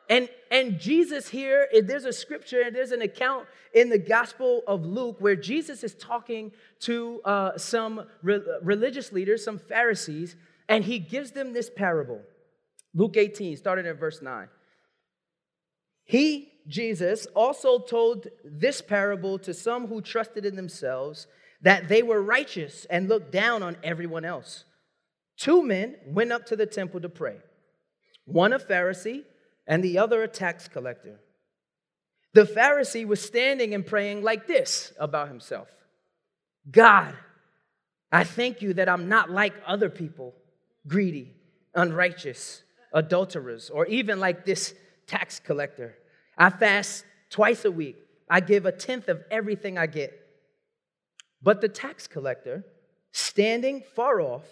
And, 0.09 0.29
and 0.51 0.79
Jesus 0.79 1.29
here, 1.29 1.69
there's 1.83 2.05
a 2.05 2.13
scripture 2.13 2.61
and 2.61 2.77
there's 2.77 2.93
an 2.93 3.03
account 3.03 3.47
in 3.73 3.89
the 3.89 3.99
Gospel 3.99 4.63
of 4.67 4.85
Luke 4.85 5.17
where 5.19 5.37
Jesus 5.37 5.83
is 5.83 5.95
talking 5.95 6.53
to 6.81 7.21
uh, 7.25 7.57
some 7.57 8.05
re- 8.23 8.43
religious 8.63 9.13
leaders, 9.13 9.43
some 9.43 9.59
Pharisees, 9.59 10.37
and 10.69 10.85
he 10.85 10.99
gives 10.99 11.31
them 11.31 11.53
this 11.53 11.71
parable. 11.71 12.21
Luke 12.95 13.17
18, 13.17 13.57
starting 13.57 13.87
at 13.87 13.99
verse 13.99 14.21
9. 14.21 14.49
He, 16.05 16.53
Jesus, 16.69 17.27
also 17.35 17.79
told 17.79 18.29
this 18.45 18.83
parable 18.83 19.39
to 19.39 19.55
some 19.55 19.87
who 19.87 20.03
trusted 20.03 20.45
in 20.45 20.55
themselves 20.55 21.27
that 21.63 21.89
they 21.89 22.03
were 22.03 22.21
righteous 22.21 22.87
and 22.91 23.09
looked 23.09 23.33
down 23.33 23.63
on 23.63 23.79
everyone 23.83 24.27
else. 24.27 24.65
Two 25.39 25.63
men 25.63 25.97
went 26.07 26.31
up 26.31 26.45
to 26.47 26.57
the 26.57 26.67
temple 26.67 27.01
to 27.01 27.09
pray 27.09 27.39
one 28.25 28.53
a 28.53 28.59
Pharisee 28.59 29.25
and 29.67 29.83
the 29.83 29.99
other 29.99 30.23
a 30.23 30.29
tax 30.29 30.69
collector. 30.69 31.21
The 32.33 32.45
Pharisee 32.45 33.07
was 33.07 33.21
standing 33.21 33.75
and 33.75 33.87
praying 33.87 34.23
like 34.23 34.47
this 34.47 34.93
about 34.99 35.29
himself 35.29 35.69
God, 36.71 37.15
I 38.11 38.25
thank 38.25 38.63
you 38.63 38.75
that 38.75 38.89
I'm 38.89 39.09
not 39.09 39.31
like 39.31 39.55
other 39.67 39.91
people, 39.91 40.35
greedy, 40.87 41.33
unrighteous, 41.75 42.63
adulterers, 42.93 43.71
or 43.71 43.87
even 43.87 44.21
like 44.21 44.45
this 44.45 44.75
tax 45.07 45.41
collector. 45.41 45.95
I 46.39 46.51
fast 46.51 47.05
twice 47.31 47.65
a 47.65 47.71
week, 47.71 47.97
I 48.31 48.41
give 48.41 48.67
a 48.67 48.73
tenth 48.73 49.09
of 49.09 49.23
everything 49.31 49.77
I 49.77 49.87
get. 49.87 50.19
But 51.43 51.61
the 51.61 51.69
tax 51.69 52.07
collector, 52.07 52.65
standing 53.13 53.83
far 53.95 54.21
off, 54.21 54.45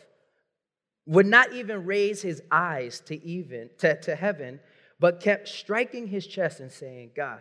would 1.07 1.27
not 1.27 1.53
even 1.53 1.85
raise 1.85 2.23
his 2.23 2.43
eyes 2.51 3.01
to 3.07 3.23
even 3.25 3.71
to, 3.79 4.01
to 4.01 4.15
heaven 4.15 4.61
but 5.03 5.19
kept 5.19 5.49
striking 5.49 6.07
his 6.07 6.25
chest 6.25 6.61
and 6.61 6.71
saying, 6.71 7.11
God, 7.17 7.41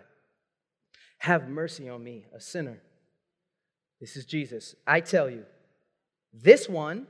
have 1.20 1.48
mercy 1.48 1.88
on 1.88 2.04
me, 2.04 2.26
a 2.36 2.42
sinner. 2.42 2.82
This 4.00 4.18
is 4.18 4.26
Jesus. 4.26 4.74
I 4.88 5.00
tell 5.00 5.30
you, 5.30 5.46
this 6.34 6.68
one, 6.68 7.06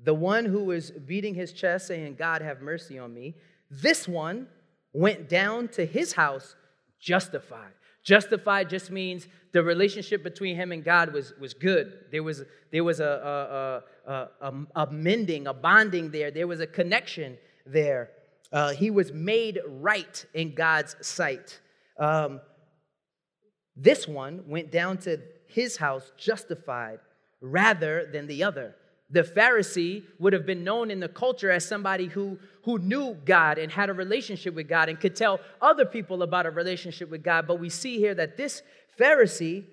the 0.00 0.14
one 0.14 0.44
who 0.44 0.62
was 0.62 0.92
beating 0.92 1.34
his 1.34 1.52
chest 1.52 1.88
saying, 1.88 2.14
God, 2.14 2.42
have 2.42 2.60
mercy 2.62 2.96
on 2.96 3.12
me, 3.12 3.34
this 3.68 4.06
one 4.06 4.46
went 4.92 5.28
down 5.28 5.66
to 5.70 5.84
his 5.84 6.12
house 6.12 6.54
justified. 7.00 7.72
Justified 8.02 8.68
just 8.68 8.90
means 8.90 9.28
the 9.52 9.62
relationship 9.62 10.22
between 10.24 10.56
him 10.56 10.72
and 10.72 10.82
God 10.82 11.12
was, 11.12 11.32
was 11.38 11.54
good. 11.54 12.06
There 12.10 12.22
was, 12.22 12.42
there 12.72 12.82
was 12.82 13.00
a, 13.00 13.82
a, 14.06 14.12
a, 14.40 14.52
a, 14.74 14.90
mending, 14.90 15.46
a 15.46 15.54
bonding 15.54 16.10
there. 16.10 16.30
There 16.30 16.46
was 16.46 16.60
a 16.60 16.66
connection 16.66 17.38
there. 17.64 18.10
Uh, 18.52 18.72
he 18.72 18.90
was 18.90 19.12
made 19.12 19.60
right 19.66 20.24
in 20.34 20.54
God's 20.54 20.96
sight. 21.00 21.60
Um, 21.98 22.40
this 23.76 24.08
one 24.08 24.44
went 24.48 24.72
down 24.72 24.98
to 24.98 25.20
his 25.46 25.76
house 25.76 26.10
justified 26.16 26.98
rather 27.40 28.08
than 28.12 28.26
the 28.26 28.44
other. 28.44 28.74
The 29.12 29.22
Pharisee 29.22 30.04
would 30.18 30.32
have 30.32 30.46
been 30.46 30.64
known 30.64 30.90
in 30.90 31.00
the 31.00 31.08
culture 31.08 31.50
as 31.50 31.64
somebody 31.64 32.06
who, 32.06 32.38
who 32.64 32.78
knew 32.78 33.14
God 33.24 33.58
and 33.58 33.70
had 33.70 33.90
a 33.90 33.92
relationship 33.92 34.54
with 34.54 34.68
God 34.68 34.88
and 34.88 34.98
could 34.98 35.14
tell 35.14 35.38
other 35.60 35.84
people 35.84 36.22
about 36.22 36.46
a 36.46 36.50
relationship 36.50 37.10
with 37.10 37.22
God. 37.22 37.46
But 37.46 37.60
we 37.60 37.68
see 37.68 37.98
here 37.98 38.14
that 38.14 38.36
this 38.36 38.62
Pharisee 38.98 39.64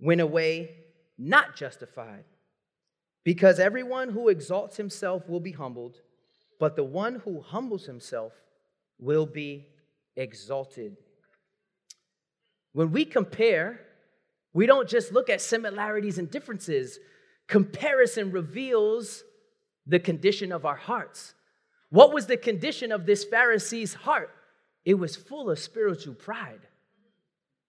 went 0.00 0.20
away 0.20 0.76
not 1.18 1.56
justified 1.56 2.24
because 3.24 3.58
everyone 3.58 4.10
who 4.10 4.28
exalts 4.28 4.76
himself 4.76 5.28
will 5.28 5.40
be 5.40 5.52
humbled 5.52 6.00
but 6.62 6.76
the 6.76 6.84
one 6.84 7.16
who 7.16 7.40
humbles 7.40 7.86
himself 7.86 8.32
will 9.00 9.26
be 9.26 9.66
exalted. 10.14 10.96
When 12.72 12.92
we 12.92 13.04
compare, 13.04 13.80
we 14.52 14.66
don't 14.66 14.88
just 14.88 15.10
look 15.10 15.28
at 15.28 15.40
similarities 15.40 16.18
and 16.18 16.30
differences. 16.30 17.00
Comparison 17.46 18.30
reveals 18.30 19.24
the 19.86 19.98
condition 19.98 20.52
of 20.52 20.64
our 20.64 20.76
hearts. 20.76 21.34
What 21.90 22.12
was 22.12 22.26
the 22.26 22.36
condition 22.36 22.92
of 22.92 23.04
this 23.04 23.24
Pharisee's 23.24 23.94
heart? 23.94 24.30
It 24.84 24.94
was 24.94 25.16
full 25.16 25.50
of 25.50 25.58
spiritual 25.58 26.14
pride. 26.14 26.60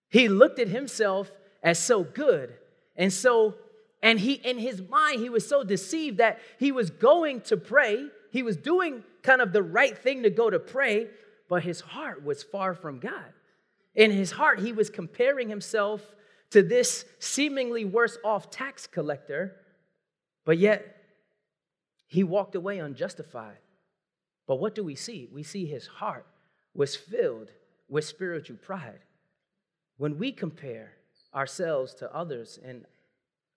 He 0.08 0.28
looked 0.28 0.58
at 0.58 0.68
himself 0.68 1.30
as 1.62 1.78
so 1.78 2.04
good 2.04 2.54
and 2.96 3.12
so 3.12 3.54
and 4.02 4.20
he 4.20 4.34
in 4.34 4.58
his 4.58 4.82
mind 4.88 5.20
he 5.20 5.30
was 5.30 5.48
so 5.48 5.64
deceived 5.64 6.18
that 6.18 6.38
he 6.58 6.72
was 6.72 6.90
going 6.90 7.40
to 7.42 7.56
pray 7.56 8.08
he 8.34 8.42
was 8.42 8.56
doing 8.56 9.04
kind 9.22 9.40
of 9.40 9.52
the 9.52 9.62
right 9.62 9.96
thing 9.96 10.24
to 10.24 10.30
go 10.30 10.50
to 10.50 10.58
pray, 10.58 11.06
but 11.48 11.62
his 11.62 11.80
heart 11.80 12.24
was 12.24 12.42
far 12.42 12.74
from 12.74 12.98
God. 12.98 13.32
In 13.94 14.10
his 14.10 14.32
heart, 14.32 14.58
he 14.58 14.72
was 14.72 14.90
comparing 14.90 15.48
himself 15.48 16.02
to 16.50 16.60
this 16.60 17.04
seemingly 17.20 17.84
worse 17.84 18.18
off 18.24 18.50
tax 18.50 18.88
collector, 18.88 19.54
but 20.44 20.58
yet 20.58 20.96
he 22.06 22.22
walked 22.22 22.54
away 22.54 22.78
unjustified. 22.78 23.58
But 24.46 24.56
what 24.56 24.74
do 24.74 24.84
we 24.84 24.94
see? 24.94 25.28
We 25.32 25.42
see 25.42 25.66
his 25.66 25.86
heart 25.86 26.26
was 26.74 26.96
filled 26.96 27.50
with 27.88 28.04
spiritual 28.04 28.56
pride. 28.58 29.00
When 29.96 30.18
we 30.18 30.32
compare 30.32 30.92
ourselves 31.34 31.94
to 31.94 32.14
others 32.14 32.58
and 32.62 32.84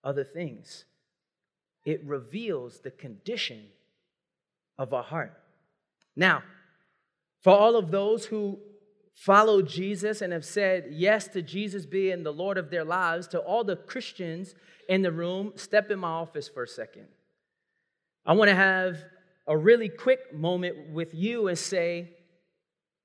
other 0.02 0.24
things, 0.24 0.84
it 1.84 2.02
reveals 2.04 2.80
the 2.80 2.90
condition 2.90 3.66
of 4.78 4.94
our 4.94 5.02
heart. 5.02 5.32
Now, 6.16 6.42
for 7.40 7.52
all 7.52 7.76
of 7.76 7.90
those 7.90 8.24
who 8.26 8.58
follow 9.18 9.62
Jesus 9.62 10.22
and 10.22 10.32
have 10.32 10.44
said 10.44 10.88
yes 10.92 11.26
to 11.28 11.42
Jesus 11.42 11.84
being 11.84 12.22
the 12.22 12.32
Lord 12.32 12.56
of 12.56 12.70
their 12.70 12.84
lives, 12.84 13.26
to 13.28 13.40
all 13.40 13.64
the 13.64 13.74
Christians 13.74 14.54
in 14.88 15.02
the 15.02 15.10
room, 15.10 15.52
step 15.56 15.90
in 15.90 15.98
my 15.98 16.08
office 16.08 16.48
for 16.48 16.62
a 16.62 16.68
second. 16.68 17.08
I 18.24 18.34
want 18.34 18.48
to 18.48 18.54
have 18.54 18.98
a 19.48 19.56
really 19.56 19.88
quick 19.88 20.32
moment 20.32 20.90
with 20.90 21.14
you 21.14 21.48
and 21.48 21.58
say, 21.58 22.10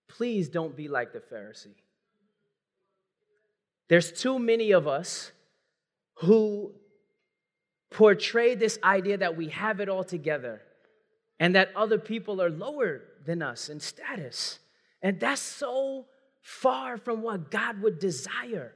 please 0.08 0.50
don't 0.50 0.76
be 0.76 0.88
like 0.88 1.14
the 1.14 1.20
Pharisee. 1.20 1.74
There's 3.88 4.12
too 4.12 4.38
many 4.38 4.72
of 4.72 4.88
us 4.88 5.32
who 6.20 6.74
portray 7.90 8.54
this 8.54 8.78
idea 8.84 9.18
that 9.18 9.36
we 9.36 9.50
have 9.50 9.80
it 9.80 9.90
all 9.90 10.04
together 10.04 10.62
and 11.40 11.56
that 11.56 11.72
other 11.76 11.98
people 11.98 12.40
are 12.40 12.52
lower 12.52 13.02
than 13.26 13.42
us 13.42 13.68
in 13.68 13.80
status. 13.80 14.60
And 15.04 15.20
that's 15.20 15.42
so 15.42 16.06
far 16.42 16.98
from 16.98 17.22
what 17.22 17.52
God 17.52 17.82
would 17.82 18.00
desire. 18.00 18.74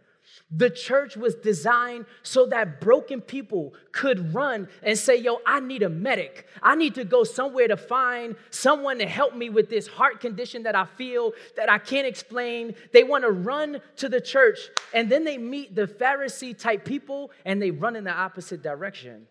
The 0.51 0.69
church 0.69 1.15
was 1.15 1.35
designed 1.35 2.05
so 2.21 2.47
that 2.47 2.81
broken 2.81 3.21
people 3.21 3.73
could 3.93 4.33
run 4.33 4.67
and 4.83 4.97
say, 4.97 5.15
Yo, 5.15 5.39
I 5.45 5.61
need 5.61 5.83
a 5.83 5.89
medic. 5.89 6.45
I 6.61 6.75
need 6.75 6.95
to 6.95 7.05
go 7.05 7.23
somewhere 7.23 7.69
to 7.69 7.77
find 7.77 8.35
someone 8.49 8.99
to 8.99 9.07
help 9.07 9.35
me 9.35 9.49
with 9.49 9.69
this 9.69 9.87
heart 9.87 10.19
condition 10.19 10.63
that 10.63 10.75
I 10.75 10.85
feel 10.85 11.31
that 11.55 11.71
I 11.71 11.77
can't 11.77 12.05
explain. 12.05 12.75
They 12.91 13.05
want 13.05 13.23
to 13.23 13.31
run 13.31 13.79
to 13.97 14.09
the 14.09 14.19
church 14.19 14.59
and 14.93 15.09
then 15.09 15.23
they 15.23 15.37
meet 15.37 15.75
the 15.75 15.87
Pharisee 15.87 16.57
type 16.57 16.83
people 16.83 17.31
and 17.45 17.61
they 17.61 17.71
run 17.71 17.95
in 17.95 18.03
the 18.03 18.13
opposite 18.13 18.61
direction. 18.61 19.27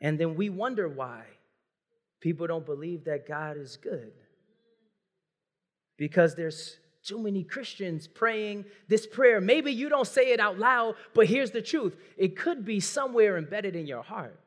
And 0.00 0.18
then 0.18 0.36
we 0.36 0.48
wonder 0.48 0.88
why. 0.88 1.24
People 2.20 2.46
don't 2.46 2.64
believe 2.64 3.04
that 3.04 3.28
God 3.28 3.58
is 3.58 3.76
good 3.76 4.12
because 5.96 6.34
there's 6.34 6.78
too 7.04 7.18
many 7.18 7.44
Christians 7.44 8.08
praying 8.08 8.64
this 8.88 9.06
prayer. 9.06 9.40
Maybe 9.40 9.70
you 9.70 9.88
don't 9.88 10.06
say 10.06 10.32
it 10.32 10.40
out 10.40 10.58
loud, 10.58 10.94
but 11.14 11.26
here's 11.26 11.50
the 11.50 11.62
truth 11.62 11.94
it 12.16 12.36
could 12.36 12.64
be 12.64 12.80
somewhere 12.80 13.36
embedded 13.36 13.76
in 13.76 13.86
your 13.86 14.02
heart. 14.02 14.38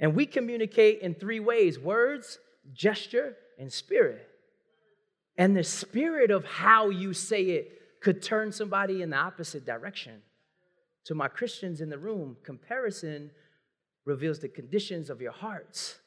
And 0.00 0.16
we 0.16 0.24
communicate 0.24 1.00
in 1.00 1.14
three 1.14 1.40
ways 1.40 1.78
words, 1.78 2.38
gesture, 2.72 3.36
and 3.58 3.70
spirit. 3.72 4.26
And 5.36 5.56
the 5.56 5.64
spirit 5.64 6.30
of 6.30 6.44
how 6.44 6.88
you 6.88 7.12
say 7.12 7.42
it 7.42 8.00
could 8.00 8.22
turn 8.22 8.50
somebody 8.50 9.02
in 9.02 9.10
the 9.10 9.16
opposite 9.16 9.66
direction. 9.66 10.22
To 11.04 11.14
my 11.14 11.28
Christians 11.28 11.80
in 11.80 11.90
the 11.90 11.98
room, 11.98 12.36
comparison 12.42 13.30
reveals 14.06 14.38
the 14.38 14.48
conditions 14.48 15.10
of 15.10 15.20
your 15.20 15.32
hearts. 15.32 15.98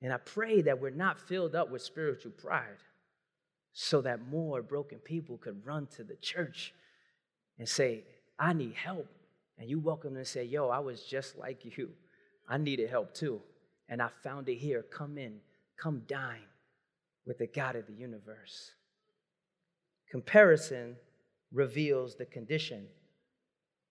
And 0.00 0.12
I 0.12 0.18
pray 0.18 0.62
that 0.62 0.80
we're 0.80 0.90
not 0.90 1.20
filled 1.20 1.54
up 1.54 1.70
with 1.70 1.82
spiritual 1.82 2.32
pride 2.32 2.78
so 3.78 4.00
that 4.00 4.26
more 4.26 4.62
broken 4.62 4.98
people 4.98 5.36
could 5.36 5.66
run 5.66 5.86
to 5.86 6.02
the 6.02 6.16
church 6.16 6.72
and 7.58 7.68
say, 7.68 8.04
I 8.38 8.54
need 8.54 8.72
help. 8.72 9.06
And 9.58 9.68
you 9.68 9.78
welcome 9.78 10.14
them 10.14 10.20
and 10.20 10.26
say, 10.26 10.44
Yo, 10.44 10.70
I 10.70 10.78
was 10.78 11.02
just 11.02 11.36
like 11.36 11.62
you. 11.76 11.90
I 12.48 12.56
needed 12.56 12.88
help 12.88 13.12
too. 13.12 13.42
And 13.90 14.00
I 14.00 14.08
found 14.24 14.48
it 14.48 14.54
here. 14.54 14.82
Come 14.90 15.18
in, 15.18 15.40
come 15.78 16.04
dine 16.08 16.48
with 17.26 17.36
the 17.36 17.46
God 17.46 17.76
of 17.76 17.86
the 17.86 17.92
universe. 17.92 18.70
Comparison 20.10 20.96
reveals 21.52 22.14
the 22.14 22.24
condition 22.24 22.86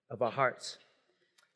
of 0.09 0.23
our 0.23 0.31
hearts. 0.31 0.79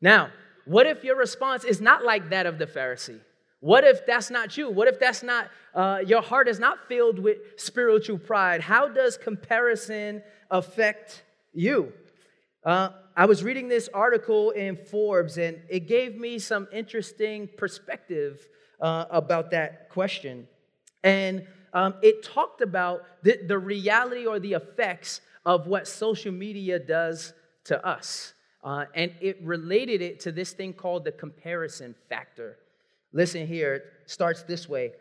Now, 0.01 0.29
what 0.65 0.85
if 0.85 1.03
your 1.03 1.15
response 1.15 1.63
is 1.63 1.81
not 1.81 2.03
like 2.05 2.29
that 2.29 2.45
of 2.45 2.59
the 2.59 2.67
Pharisee? 2.67 3.21
What 3.59 3.83
if 3.83 4.05
that's 4.05 4.31
not 4.31 4.57
you? 4.57 4.69
What 4.69 4.87
if 4.87 4.99
that's 4.99 5.21
not, 5.21 5.49
uh, 5.73 5.99
your 6.05 6.21
heart 6.21 6.47
is 6.47 6.59
not 6.59 6.87
filled 6.87 7.19
with 7.19 7.37
spiritual 7.57 8.17
pride? 8.17 8.61
How 8.61 8.87
does 8.87 9.17
comparison 9.17 10.23
affect 10.49 11.23
you? 11.53 11.91
Uh, 12.63 12.89
I 13.15 13.25
was 13.25 13.43
reading 13.43 13.67
this 13.67 13.89
article 13.93 14.51
in 14.51 14.77
Forbes 14.77 15.37
and 15.37 15.59
it 15.69 15.87
gave 15.87 16.15
me 16.15 16.39
some 16.39 16.67
interesting 16.71 17.49
perspective 17.57 18.47
uh, 18.79 19.05
about 19.11 19.51
that 19.51 19.89
question. 19.89 20.47
And 21.03 21.45
um, 21.73 21.95
it 22.01 22.23
talked 22.23 22.61
about 22.61 23.01
the, 23.23 23.39
the 23.45 23.57
reality 23.57 24.25
or 24.25 24.39
the 24.39 24.53
effects 24.53 25.21
of 25.45 25.67
what 25.67 25.87
social 25.87 26.31
media 26.31 26.79
does 26.79 27.33
to 27.65 27.85
us. 27.85 28.33
Uh, 28.63 28.85
and 28.93 29.11
it 29.21 29.41
related 29.41 30.01
it 30.01 30.19
to 30.21 30.31
this 30.31 30.51
thing 30.51 30.73
called 30.73 31.03
the 31.03 31.11
comparison 31.11 31.95
factor. 32.07 32.57
Listen 33.11 33.47
here, 33.47 33.75
it 33.75 33.83
starts 34.05 34.43
this 34.43 34.69
way. 34.69 34.91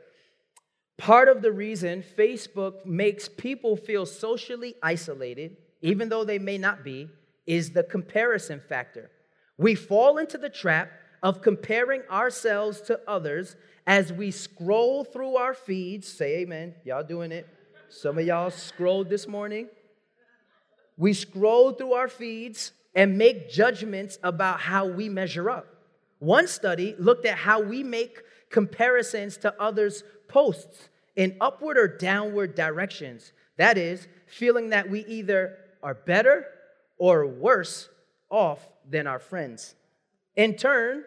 Part 0.96 1.28
of 1.28 1.42
the 1.42 1.52
reason 1.52 2.02
Facebook 2.16 2.84
makes 2.84 3.28
people 3.28 3.76
feel 3.76 4.04
socially 4.06 4.74
isolated, 4.82 5.56
even 5.80 6.08
though 6.08 6.24
they 6.24 6.38
may 6.38 6.58
not 6.58 6.82
be, 6.82 7.08
is 7.46 7.70
the 7.70 7.84
comparison 7.84 8.60
factor. 8.68 9.10
We 9.56 9.74
fall 9.74 10.18
into 10.18 10.38
the 10.38 10.48
trap 10.48 10.90
of 11.22 11.42
comparing 11.42 12.02
ourselves 12.10 12.80
to 12.82 13.00
others 13.06 13.56
as 13.86 14.12
we 14.12 14.30
scroll 14.30 15.04
through 15.04 15.36
our 15.36 15.54
feeds. 15.54 16.08
Say 16.08 16.38
amen. 16.38 16.74
Y'all 16.84 17.02
doing 17.02 17.32
it. 17.32 17.46
Some 17.88 18.18
of 18.18 18.26
y'all 18.26 18.50
scrolled 18.50 19.08
this 19.08 19.26
morning. 19.26 19.68
We 20.96 21.12
scroll 21.12 21.72
through 21.72 21.92
our 21.92 22.08
feeds 22.08 22.72
and 22.94 23.16
make 23.16 23.50
judgments 23.50 24.18
about 24.22 24.60
how 24.60 24.86
we 24.86 25.08
measure 25.08 25.48
up. 25.48 25.66
One 26.18 26.46
study 26.46 26.94
looked 26.98 27.26
at 27.26 27.38
how 27.38 27.60
we 27.60 27.82
make 27.82 28.22
comparisons 28.50 29.36
to 29.38 29.54
others' 29.60 30.02
posts 30.28 30.88
in 31.16 31.36
upward 31.40 31.78
or 31.78 31.88
downward 31.88 32.54
directions. 32.54 33.32
That 33.56 33.78
is, 33.78 34.08
feeling 34.26 34.70
that 34.70 34.88
we 34.88 35.04
either 35.06 35.58
are 35.82 35.94
better 35.94 36.46
or 36.98 37.26
worse 37.26 37.88
off 38.30 38.68
than 38.88 39.06
our 39.06 39.18
friends. 39.18 39.74
In 40.36 40.54
turn, 40.54 41.04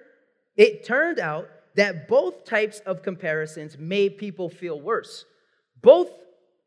it 0.56 0.84
turned 0.84 1.20
out 1.20 1.48
that 1.76 2.08
both 2.08 2.46
types 2.46 2.80
of 2.80 3.02
comparisons 3.02 3.78
made 3.78 4.18
people 4.18 4.50
feel 4.50 4.80
worse. 4.80 5.26
Both 5.82 6.12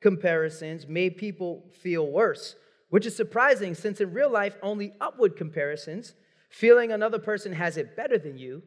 comparisons 0.00 0.86
made 0.86 1.16
people 1.16 1.64
feel 1.82 2.06
worse 2.06 2.56
which 2.94 3.06
is 3.06 3.16
surprising 3.16 3.74
since 3.74 4.00
in 4.00 4.12
real 4.12 4.30
life, 4.30 4.56
only 4.62 4.92
upward 5.00 5.36
comparisons, 5.36 6.14
feeling 6.54 6.92
another 6.92 7.18
person 7.18 7.52
has 7.52 7.76
it 7.76 7.96
better 7.96 8.16
than 8.16 8.38
you, 8.38 8.62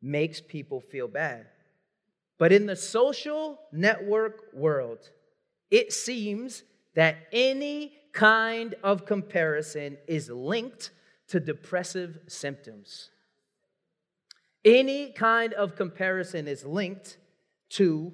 makes 0.00 0.40
people 0.40 0.80
feel 0.80 1.08
bad. 1.08 1.46
But 2.38 2.52
in 2.52 2.66
the 2.66 2.76
social 2.76 3.58
network 3.72 4.52
world, 4.52 5.10
it 5.68 5.92
seems 5.92 6.62
that 6.94 7.16
any 7.32 7.92
kind 8.12 8.76
of 8.84 9.04
comparison 9.04 9.98
is 10.06 10.30
linked 10.30 10.92
to 11.26 11.40
depressive 11.40 12.20
symptoms. 12.28 13.10
Any 14.64 15.10
kind 15.10 15.54
of 15.54 15.74
comparison 15.74 16.46
is 16.46 16.64
linked 16.64 17.16
to 17.70 18.12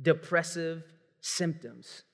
depressive 0.00 0.84
symptoms. 1.20 2.04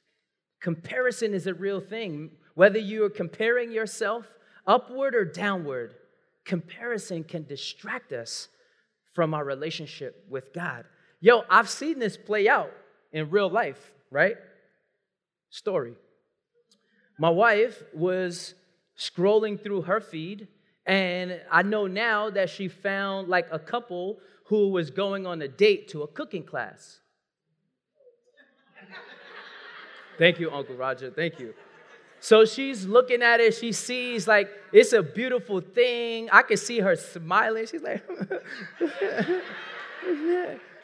Comparison 0.61 1.35
is 1.35 1.47
a 1.47 1.53
real 1.53 1.81
thing. 1.81 2.31
Whether 2.55 2.79
you 2.79 3.05
are 3.05 3.11
comparing 3.11 3.71
yourself 3.71 4.25
upward 4.67 5.15
or 5.15 5.27
downward, 5.27 5.97
comparison 6.47 7.25
can 7.25 7.45
distract 7.45 8.13
us 8.13 8.49
from 9.13 9.35
our 9.35 9.45
relationship 9.45 10.25
with 10.31 10.53
God. 10.55 10.85
Yo, 11.21 11.43
I've 11.51 11.69
seen 11.69 11.99
this 11.99 12.17
play 12.17 12.49
out 12.49 12.71
in 13.13 13.31
real 13.31 13.51
life, 13.51 13.93
right? 14.11 14.37
Story. 15.51 15.95
My 17.19 17.31
wife 17.31 17.83
was 17.93 18.55
scrolling 18.99 19.61
through 19.61 19.83
her 19.83 20.01
feed, 20.01 20.49
and 20.87 21.41
I 21.51 21.63
know 21.63 21.87
now 21.87 22.31
that 22.31 22.49
she 22.51 22.69
found 22.69 23.29
like 23.29 23.49
a 23.51 23.59
couple 23.59 24.19
who 24.45 24.69
was 24.69 24.91
going 24.91 25.27
on 25.27 25.43
a 25.43 25.49
date 25.49 25.89
to 25.89 26.03
a 26.03 26.07
cooking 26.07 26.45
class. 26.45 27.01
Thank 30.19 30.39
you, 30.39 30.51
Uncle 30.51 30.77
Roger. 30.77 31.11
Thank 31.11 31.39
you. 31.39 31.53
So 32.21 32.45
she's 32.45 32.87
looking 32.87 33.23
at 33.23 33.41
it. 33.41 33.55
She 33.55 33.73
sees 33.73 34.27
like 34.27 34.51
it's 34.73 34.93
a 34.93 35.03
beautiful 35.03 35.61
thing. 35.61 36.29
I 36.33 36.43
can 36.43 36.57
see 36.57 36.81
her 36.81 36.97
smiling. 36.97 37.67
She's 37.67 37.83
like, 37.83 38.03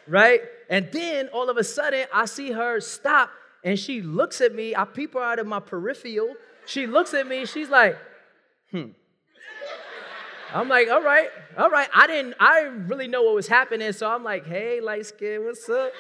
right? 0.07 0.41
And 0.71 0.89
then 0.93 1.29
all 1.29 1.51
of 1.51 1.57
a 1.57 1.65
sudden, 1.65 2.07
I 2.13 2.27
see 2.27 2.53
her 2.53 2.81
stop 2.81 3.31
and 3.65 3.79
she 3.79 4.03
looks 4.03 4.41
at 4.41 4.55
me. 4.55 4.75
I 4.75 4.85
peep 4.85 5.15
her 5.15 5.23
out 5.23 5.39
of 5.39 5.47
my 5.47 5.61
peripheral. 5.61 6.35
She 6.67 6.87
looks 6.87 7.15
at 7.15 7.27
me. 7.27 7.47
She's 7.47 7.69
like, 7.69 7.97
hmm. 8.71 8.89
I'm 10.55 10.69
like, 10.69 10.89
all 10.91 11.03
right, 11.03 11.29
all 11.57 11.71
right. 11.71 11.89
I 11.95 12.07
didn't, 12.07 12.35
I 12.39 12.61
really 12.61 13.09
know 13.09 13.23
what 13.23 13.35
was 13.35 13.49
happening. 13.49 13.91
So 13.93 14.09
I'm 14.09 14.23
like, 14.23 14.47
hey, 14.47 14.81
light 14.81 15.07
skin, 15.07 15.45
what's 15.45 15.69
up? 15.69 15.93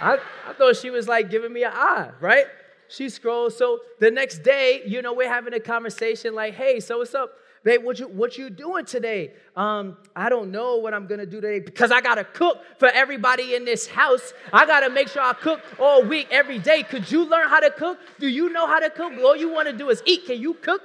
I, 0.00 0.18
I 0.48 0.52
thought 0.54 0.76
she 0.76 0.90
was 0.90 1.06
like 1.06 1.30
giving 1.30 1.52
me 1.52 1.62
an 1.62 1.72
eye, 1.72 2.10
right? 2.20 2.46
She 2.90 3.08
scrolls. 3.08 3.56
So 3.56 3.80
the 4.00 4.10
next 4.10 4.42
day, 4.42 4.82
you 4.84 5.00
know, 5.00 5.12
we're 5.12 5.28
having 5.28 5.54
a 5.54 5.60
conversation 5.60 6.34
like, 6.34 6.54
hey, 6.54 6.80
so 6.80 6.98
what's 6.98 7.14
up? 7.14 7.32
Babe, 7.62 7.84
what 7.84 7.98
you 7.98 8.08
what 8.08 8.38
you 8.38 8.48
doing 8.48 8.86
today? 8.86 9.34
Um, 9.54 9.98
I 10.16 10.30
don't 10.30 10.50
know 10.50 10.76
what 10.76 10.94
I'm 10.94 11.06
gonna 11.06 11.26
do 11.26 11.42
today 11.42 11.60
because 11.60 11.92
I 11.92 12.00
gotta 12.00 12.24
cook 12.24 12.58
for 12.78 12.88
everybody 12.88 13.54
in 13.54 13.66
this 13.66 13.86
house. 13.86 14.32
I 14.50 14.64
gotta 14.64 14.88
make 14.88 15.08
sure 15.08 15.22
I 15.22 15.34
cook 15.34 15.60
all 15.78 16.02
week, 16.02 16.28
every 16.30 16.58
day. 16.58 16.82
Could 16.82 17.10
you 17.12 17.28
learn 17.28 17.48
how 17.48 17.60
to 17.60 17.70
cook? 17.70 17.98
Do 18.18 18.28
you 18.28 18.48
know 18.50 18.66
how 18.66 18.80
to 18.80 18.88
cook? 18.88 19.12
All 19.18 19.36
you 19.36 19.52
wanna 19.52 19.74
do 19.74 19.90
is 19.90 20.02
eat. 20.06 20.24
Can 20.24 20.40
you 20.40 20.54
cook? 20.54 20.80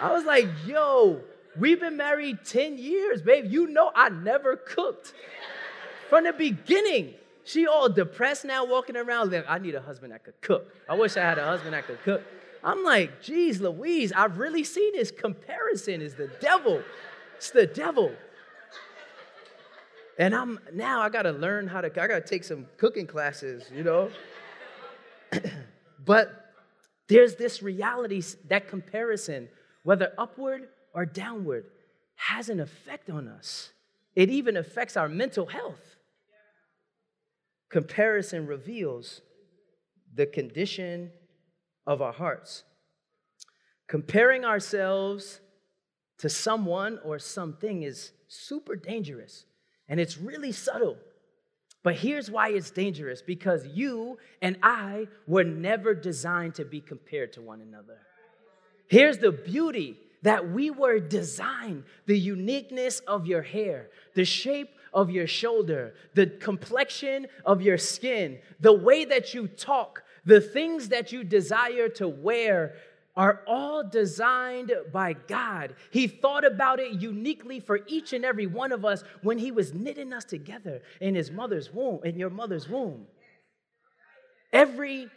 I 0.00 0.12
was 0.12 0.24
like, 0.24 0.48
yo, 0.66 1.22
we've 1.58 1.80
been 1.80 1.96
married 1.96 2.44
10 2.44 2.78
years, 2.78 3.22
babe. 3.22 3.46
You 3.50 3.66
know 3.68 3.90
I 3.94 4.10
never 4.10 4.56
cooked. 4.56 5.14
From 6.08 6.24
the 6.24 6.32
beginning. 6.32 7.14
She 7.44 7.66
all 7.66 7.88
depressed 7.88 8.44
now, 8.44 8.64
walking 8.64 8.96
around. 8.96 9.32
Like, 9.32 9.46
I 9.48 9.58
need 9.58 9.74
a 9.74 9.80
husband 9.80 10.12
that 10.12 10.24
could 10.24 10.40
cook. 10.40 10.74
I 10.88 10.94
wish 10.94 11.16
I 11.16 11.20
had 11.20 11.38
a 11.38 11.44
husband 11.44 11.74
that 11.74 11.86
could 11.86 12.02
cook. 12.02 12.22
I'm 12.62 12.84
like, 12.84 13.22
geez, 13.22 13.60
Louise, 13.60 14.12
I've 14.12 14.38
really 14.38 14.64
seen 14.64 14.92
this 14.92 15.10
comparison 15.10 16.02
is 16.02 16.14
the 16.14 16.28
devil. 16.40 16.82
It's 17.36 17.50
the 17.50 17.66
devil. 17.66 18.12
And 20.18 20.34
I'm 20.34 20.58
now 20.74 21.00
I 21.00 21.08
gotta 21.08 21.32
learn 21.32 21.66
how 21.66 21.80
to, 21.80 21.86
I 21.88 22.06
gotta 22.06 22.20
take 22.20 22.44
some 22.44 22.66
cooking 22.76 23.06
classes, 23.06 23.64
you 23.74 23.82
know. 23.82 24.10
but 26.04 26.52
there's 27.08 27.36
this 27.36 27.62
reality, 27.62 28.22
that 28.48 28.68
comparison, 28.68 29.48
whether 29.82 30.12
upward 30.18 30.68
or 30.94 31.06
downward, 31.06 31.64
has 32.16 32.50
an 32.50 32.60
effect 32.60 33.08
on 33.08 33.26
us. 33.26 33.70
It 34.14 34.28
even 34.28 34.58
affects 34.58 34.96
our 34.96 35.08
mental 35.08 35.46
health. 35.46 35.96
Comparison 37.70 38.46
reveals 38.46 39.22
the 40.14 40.26
condition 40.26 41.10
of 41.86 42.02
our 42.02 42.12
hearts. 42.12 42.64
Comparing 43.88 44.44
ourselves 44.44 45.40
to 46.18 46.28
someone 46.28 46.98
or 47.04 47.18
something 47.18 47.82
is 47.82 48.12
super 48.28 48.76
dangerous 48.76 49.44
and 49.88 49.98
it's 49.98 50.18
really 50.18 50.52
subtle. 50.52 50.96
But 51.82 51.96
here's 51.96 52.30
why 52.30 52.50
it's 52.50 52.70
dangerous 52.70 53.22
because 53.22 53.66
you 53.66 54.18
and 54.42 54.58
I 54.62 55.08
were 55.26 55.44
never 55.44 55.94
designed 55.94 56.56
to 56.56 56.64
be 56.64 56.80
compared 56.80 57.32
to 57.34 57.40
one 57.40 57.60
another. 57.60 57.98
Here's 58.88 59.18
the 59.18 59.32
beauty 59.32 59.96
that 60.22 60.50
we 60.50 60.70
were 60.70 61.00
designed 61.00 61.84
the 62.06 62.18
uniqueness 62.18 63.00
of 63.00 63.26
your 63.26 63.42
hair, 63.42 63.88
the 64.14 64.24
shape 64.24 64.68
of 64.92 65.10
your 65.10 65.26
shoulder, 65.26 65.94
the 66.14 66.26
complexion 66.26 67.26
of 67.44 67.62
your 67.62 67.78
skin, 67.78 68.38
the 68.60 68.72
way 68.72 69.04
that 69.04 69.34
you 69.34 69.46
talk, 69.48 70.02
the 70.24 70.40
things 70.40 70.88
that 70.88 71.12
you 71.12 71.24
desire 71.24 71.88
to 71.88 72.08
wear 72.08 72.74
are 73.16 73.42
all 73.46 73.86
designed 73.86 74.72
by 74.92 75.12
God. 75.12 75.74
He 75.90 76.06
thought 76.06 76.44
about 76.44 76.78
it 76.78 77.00
uniquely 77.00 77.60
for 77.60 77.80
each 77.86 78.12
and 78.12 78.24
every 78.24 78.46
one 78.46 78.72
of 78.72 78.84
us 78.84 79.02
when 79.22 79.38
he 79.38 79.50
was 79.50 79.74
knitting 79.74 80.12
us 80.12 80.24
together 80.24 80.82
in 81.00 81.14
his 81.14 81.30
mother's 81.30 81.72
womb, 81.72 82.00
in 82.04 82.18
your 82.18 82.30
mother's 82.30 82.68
womb. 82.68 83.06
Every 84.52 85.08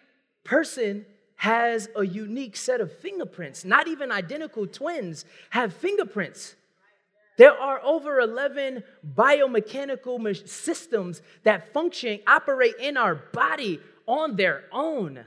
person 0.43 1.05
has 1.35 1.89
a 1.95 2.05
unique 2.05 2.55
set 2.55 2.81
of 2.81 2.91
fingerprints. 2.99 3.65
Not 3.65 3.87
even 3.87 4.11
identical 4.11 4.67
twins 4.67 5.25
have 5.49 5.73
fingerprints. 5.73 6.55
There 7.37 7.53
are 7.53 7.81
over 7.83 8.19
11 8.19 8.83
biomechanical 9.15 10.47
systems 10.47 11.21
that 11.43 11.73
function, 11.73 12.19
operate 12.27 12.75
in 12.79 12.97
our 12.97 13.15
body 13.15 13.79
on 14.07 14.35
their 14.35 14.65
own. 14.71 15.23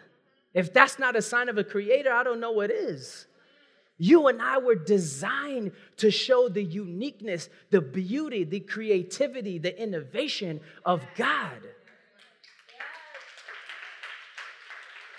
If 0.55 0.73
that's 0.73 0.99
not 0.99 1.16
a 1.16 1.23
sign 1.23 1.49
of 1.49 1.59
a 1.59 1.64
creator, 1.64 2.12
I 2.12 2.23
don't 2.23 2.40
know 2.40 2.53
what 2.53 2.71
is. 2.71 3.27
You 3.99 4.29
and 4.29 4.40
I 4.42 4.59
were 4.59 4.75
designed 4.75 5.73
to 5.99 6.11
show 6.11 6.49
the 6.49 6.62
uniqueness, 6.62 7.49
the 7.71 7.81
beauty, 7.81 8.45
the 8.45 8.61
creativity, 8.61 9.59
the 9.59 9.81
innovation 9.81 10.61
of 10.85 11.03
God. 11.16 11.61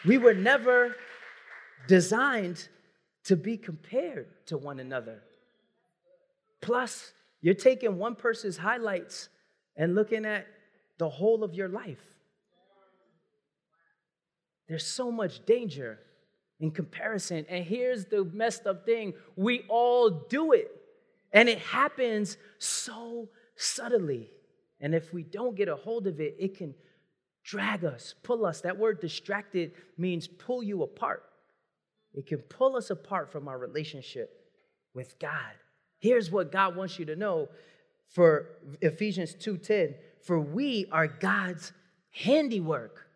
We 0.06 0.17
were 0.17 0.36
never 0.36 0.95
designed 1.88 2.67
to 3.26 3.36
be 3.36 3.58
compared 3.58 4.28
to 4.47 4.58
one 4.58 4.80
another. 4.80 5.21
Plus, 6.67 7.13
you're 7.39 7.53
taking 7.53 7.97
one 7.97 8.13
person's 8.13 8.58
highlights 8.58 9.30
and 9.77 9.95
looking 9.95 10.25
at 10.25 10.45
the 10.97 11.08
whole 11.08 11.45
of 11.45 11.53
your 11.53 11.69
life. 11.69 12.03
There's 14.67 14.86
so 14.86 15.10
much 15.10 15.45
danger 15.45 15.97
in 16.60 16.71
comparison. 16.71 17.45
And 17.47 17.63
here's 17.63 18.03
the 18.03 18.25
messed 18.25 18.67
up 18.67 18.86
thing 18.86 19.13
we 19.38 19.63
all 19.69 20.10
do 20.10 20.51
it, 20.51 20.69
and 21.32 21.47
it 21.47 21.60
happens 21.60 22.36
so 22.60 23.30
subtly. 23.56 24.30
And 24.82 24.93
if 24.93 25.13
we 25.13 25.23
don't 25.23 25.56
get 25.56 25.69
a 25.69 25.75
hold 25.77 26.06
of 26.06 26.19
it, 26.19 26.36
it 26.38 26.58
can 26.58 26.75
drag 27.45 27.86
us, 27.86 28.13
pull 28.23 28.45
us. 28.45 28.60
That 28.60 28.77
word 28.77 28.99
distracted 28.99 29.71
means 29.97 30.27
pull 30.27 30.62
you 30.62 30.84
apart. 30.84 31.23
It 32.13 32.27
can 32.27 32.39
pull 32.39 32.75
us 32.75 32.89
apart 32.89 33.32
from 33.32 33.47
our 33.47 33.58
relationship 33.58 34.30
with 34.93 35.17
God. 35.17 35.53
Here's 35.99 36.31
what 36.31 36.51
God 36.51 36.75
wants 36.75 36.99
you 36.99 37.05
to 37.05 37.15
know 37.15 37.49
for 38.10 38.57
Ephesians 38.81 39.36
2:10, 39.36 39.95
for 40.23 40.39
we 40.39 40.88
are 40.91 41.07
God's 41.07 41.73
handiwork. 42.12 43.07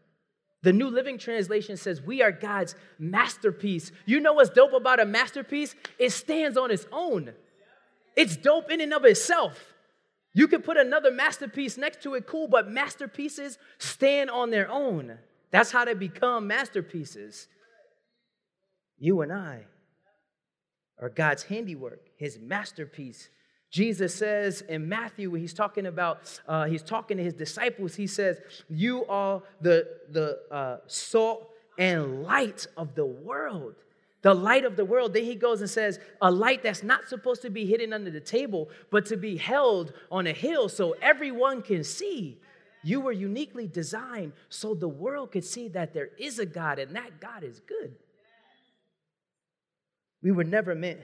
The 0.64 0.74
New 0.74 0.90
Living 0.90 1.18
Translation 1.18 1.76
says 1.76 2.02
we 2.02 2.22
are 2.22 2.32
God's 2.32 2.76
masterpiece. 3.00 3.92
You 4.06 4.20
know 4.20 4.34
what's 4.34 4.52
dope 4.52 4.74
about 4.74 5.00
a 5.00 5.06
masterpiece? 5.06 5.76
It 5.98 6.12
stands 6.12 6.58
on 6.58 6.70
its 6.70 6.86
own. 6.92 7.34
It's 8.16 8.38
dope 8.38 8.70
in 8.70 8.82
and 8.82 8.94
of 8.94 9.06
itself. 9.06 9.74
You 10.34 10.48
could 10.48 10.64
put 10.64 10.78
another 10.78 11.12
masterpiece 11.12 11.78
next 11.78 12.04
to 12.04 12.14
it, 12.14 12.26
cool, 12.26 12.48
but 12.48 12.70
masterpieces 12.70 13.58
stand 13.80 14.30
on 14.30 14.50
their 14.50 14.70
own. 14.70 15.18
That's 15.50 15.72
how 15.72 15.84
they 15.84 15.94
become 15.94 16.48
masterpieces. 16.48 17.48
You 18.98 19.22
and 19.22 19.34
I 19.34 19.66
are 21.02 21.10
God's 21.10 21.44
handiwork, 21.44 22.08
his 22.16 22.40
masterpiece. 22.40 23.30
Jesus 23.70 24.14
says 24.14 24.62
in 24.62 24.88
Matthew, 24.88 25.34
he's 25.34 25.54
talking 25.54 25.86
about, 25.86 26.40
uh, 26.48 26.66
he's 26.66 26.84
talking 26.84 27.18
to 27.18 27.24
his 27.24 27.34
disciples, 27.34 27.96
he 27.96 28.08
says, 28.08 28.40
You 28.70 29.06
are 29.08 29.42
the, 29.62 29.88
the 30.10 30.40
uh, 30.52 30.78
salt 30.88 31.50
and 31.78 32.24
light 32.24 32.68
of 32.78 32.96
the 32.96 33.06
world 33.06 33.76
the 34.22 34.34
light 34.34 34.66
of 34.66 34.76
the 34.76 34.86
world. 34.86 35.14
Then 35.14 35.24
he 35.24 35.36
goes 35.36 35.62
and 35.62 35.70
says, 35.70 36.00
a 36.22 36.32
light 36.32 36.64
that's 36.64 36.84
not 36.84 37.08
supposed 37.08 37.42
to 37.42 37.50
be 37.50 37.66
hidden 37.66 37.94
under 37.94 38.12
the 38.12 38.20
table, 38.20 38.70
but 38.90 39.06
to 39.08 39.18
be 39.18 39.38
held 39.38 39.94
on 40.12 40.28
a 40.28 40.34
hill 40.34 40.70
so 40.70 40.96
everyone 41.02 41.62
can 41.62 41.84
see. 41.84 42.40
You 42.84 43.00
were 43.00 43.12
uniquely 43.12 43.68
designed 43.68 44.34
so 44.50 44.74
the 44.74 44.88
world 44.88 45.32
could 45.32 45.44
see 45.44 45.68
that 45.70 45.94
there 45.94 46.10
is 46.18 46.40
a 46.40 46.46
God 46.46 46.80
and 46.80 46.96
that 46.96 47.20
God 47.20 47.44
is 47.44 47.60
good. 47.60 47.96
We 50.22 50.32
were 50.32 50.44
never 50.44 50.76
meant 50.76 51.00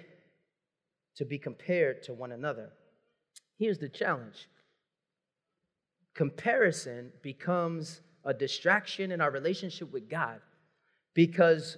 to 1.16 1.26
be 1.26 1.38
compared 1.38 2.04
to 2.04 2.14
one 2.14 2.32
another. 2.32 2.70
Here's 3.58 3.80
the 3.80 3.90
challenge 3.90 4.48
comparison 6.14 7.12
becomes 7.22 8.02
a 8.26 8.34
distraction 8.34 9.12
in 9.12 9.22
our 9.22 9.30
relationship 9.30 9.92
with 9.94 10.10
God 10.10 10.42
because 11.14 11.78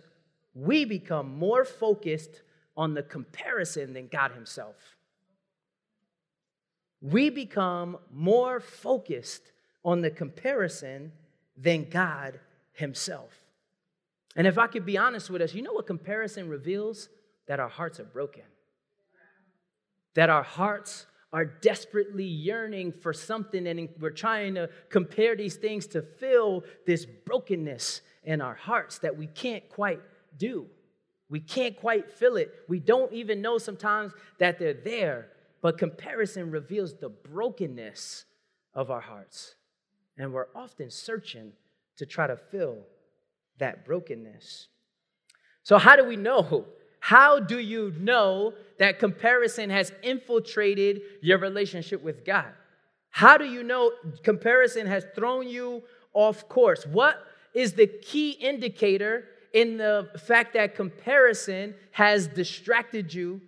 we 0.53 0.85
become 0.85 1.37
more 1.37 1.65
focused 1.65 2.41
on 2.75 2.93
the 2.93 3.03
comparison 3.03 3.93
than 3.93 4.07
God 4.07 4.31
Himself. 4.31 4.75
We 7.01 7.29
become 7.29 7.97
more 8.11 8.59
focused 8.59 9.51
on 9.83 10.01
the 10.01 10.09
comparison 10.09 11.11
than 11.57 11.89
God 11.89 12.39
Himself. 12.73 13.33
And 14.35 14.47
if 14.47 14.57
I 14.57 14.67
could 14.67 14.85
be 14.85 14.97
honest 14.97 15.29
with 15.29 15.41
us, 15.41 15.53
you 15.53 15.61
know 15.61 15.73
what 15.73 15.87
comparison 15.87 16.49
reveals? 16.49 17.09
That 17.49 17.59
our 17.59 17.67
hearts 17.67 17.99
are 17.99 18.05
broken. 18.05 18.43
That 20.13 20.29
our 20.29 20.43
hearts 20.43 21.07
are 21.33 21.45
desperately 21.45 22.23
yearning 22.23 22.91
for 22.91 23.11
something, 23.11 23.67
and 23.67 23.89
we're 23.99 24.11
trying 24.11 24.55
to 24.55 24.69
compare 24.89 25.35
these 25.35 25.57
things 25.57 25.85
to 25.87 26.01
fill 26.01 26.63
this 26.85 27.05
brokenness 27.05 28.01
in 28.23 28.39
our 28.39 28.55
hearts 28.55 28.99
that 28.99 29.17
we 29.17 29.27
can't 29.27 29.67
quite 29.67 29.99
do. 30.37 30.67
We 31.29 31.39
can't 31.39 31.75
quite 31.75 32.11
feel 32.11 32.37
it. 32.37 32.51
We 32.67 32.79
don't 32.79 33.11
even 33.13 33.41
know 33.41 33.57
sometimes 33.57 34.13
that 34.37 34.57
they're 34.57 34.73
there. 34.73 35.29
But 35.61 35.77
comparison 35.77 36.51
reveals 36.51 36.93
the 36.95 37.09
brokenness 37.09 38.25
of 38.73 38.91
our 38.91 39.01
hearts. 39.01 39.55
And 40.17 40.33
we're 40.33 40.47
often 40.55 40.89
searching 40.89 41.53
to 41.97 42.05
try 42.05 42.27
to 42.27 42.37
fill 42.37 42.77
that 43.57 43.85
brokenness. 43.85 44.67
So, 45.63 45.77
how 45.77 45.95
do 45.95 46.05
we 46.05 46.15
know? 46.15 46.65
How 46.99 47.39
do 47.39 47.59
you 47.59 47.93
know 47.97 48.53
that 48.77 48.99
comparison 48.99 49.69
has 49.69 49.91
infiltrated 50.03 51.01
your 51.21 51.37
relationship 51.37 52.03
with 52.03 52.25
God? 52.25 52.51
How 53.09 53.37
do 53.37 53.45
you 53.45 53.63
know 53.63 53.91
comparison 54.23 54.87
has 54.87 55.05
thrown 55.15 55.47
you 55.47 55.83
off 56.13 56.47
course? 56.47 56.85
What 56.85 57.17
is 57.53 57.73
the 57.73 57.87
key 57.87 58.31
indicator 58.31 59.25
in 59.53 59.77
the 59.77 60.09
fact 60.25 60.53
that 60.53 60.75
comparison 60.75 61.73
has 61.91 62.27
distracted 62.27 63.13
you 63.13 63.41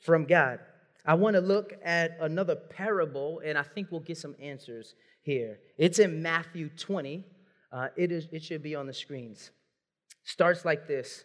from 0.00 0.24
God. 0.24 0.60
I 1.04 1.14
want 1.14 1.34
to 1.34 1.40
look 1.40 1.74
at 1.82 2.16
another 2.20 2.54
parable, 2.54 3.40
and 3.44 3.58
I 3.58 3.62
think 3.62 3.90
we'll 3.90 4.00
get 4.00 4.18
some 4.18 4.36
answers 4.40 4.94
here. 5.22 5.58
It's 5.78 5.98
in 5.98 6.22
Matthew 6.22 6.68
20. 6.68 7.24
Uh, 7.72 7.88
it, 7.96 8.12
is, 8.12 8.28
it 8.32 8.42
should 8.42 8.62
be 8.62 8.74
on 8.74 8.86
the 8.86 8.92
screens. 8.92 9.50
Starts 10.24 10.64
like 10.64 10.86
this 10.86 11.24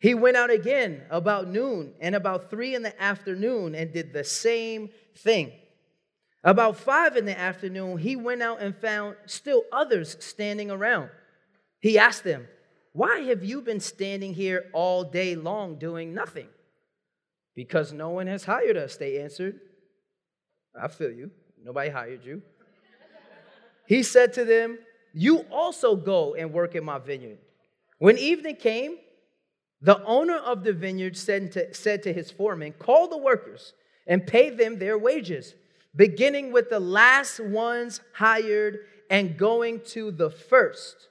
He 0.00 0.14
went 0.14 0.36
out 0.36 0.50
again 0.50 1.02
about 1.10 1.48
noon 1.48 1.92
and 2.00 2.14
about 2.14 2.50
three 2.50 2.74
in 2.74 2.82
the 2.82 3.00
afternoon 3.00 3.74
and 3.74 3.92
did 3.92 4.12
the 4.12 4.24
same 4.24 4.90
thing. 5.16 5.52
About 6.42 6.78
five 6.78 7.16
in 7.16 7.26
the 7.26 7.38
afternoon, 7.38 7.98
he 7.98 8.16
went 8.16 8.42
out 8.42 8.62
and 8.62 8.74
found 8.74 9.16
still 9.26 9.62
others 9.70 10.16
standing 10.20 10.70
around. 10.70 11.10
He 11.80 11.98
asked 11.98 12.24
them, 12.24 12.46
why 12.92 13.20
have 13.20 13.44
you 13.44 13.60
been 13.60 13.80
standing 13.80 14.34
here 14.34 14.64
all 14.72 15.04
day 15.04 15.36
long 15.36 15.78
doing 15.78 16.12
nothing? 16.12 16.48
Because 17.54 17.92
no 17.92 18.10
one 18.10 18.26
has 18.26 18.44
hired 18.44 18.76
us, 18.76 18.96
they 18.96 19.20
answered. 19.20 19.60
I 20.80 20.88
feel 20.88 21.10
you. 21.10 21.30
Nobody 21.62 21.90
hired 21.90 22.24
you. 22.24 22.42
He 23.86 24.02
said 24.02 24.32
to 24.34 24.44
them, 24.44 24.78
You 25.12 25.40
also 25.50 25.96
go 25.96 26.34
and 26.34 26.52
work 26.52 26.74
in 26.74 26.84
my 26.84 26.98
vineyard. 26.98 27.38
When 27.98 28.18
evening 28.18 28.56
came, 28.56 28.96
the 29.82 30.02
owner 30.04 30.36
of 30.36 30.62
the 30.62 30.72
vineyard 30.72 31.16
said 31.16 31.52
to, 31.52 31.74
said 31.74 32.02
to 32.02 32.12
his 32.12 32.30
foreman, 32.30 32.72
Call 32.72 33.08
the 33.08 33.16
workers 33.16 33.72
and 34.06 34.26
pay 34.26 34.50
them 34.50 34.78
their 34.78 34.98
wages, 34.98 35.54
beginning 35.94 36.52
with 36.52 36.68
the 36.68 36.80
last 36.80 37.40
ones 37.40 38.00
hired 38.12 38.80
and 39.08 39.36
going 39.36 39.80
to 39.80 40.10
the 40.10 40.30
first. 40.30 41.08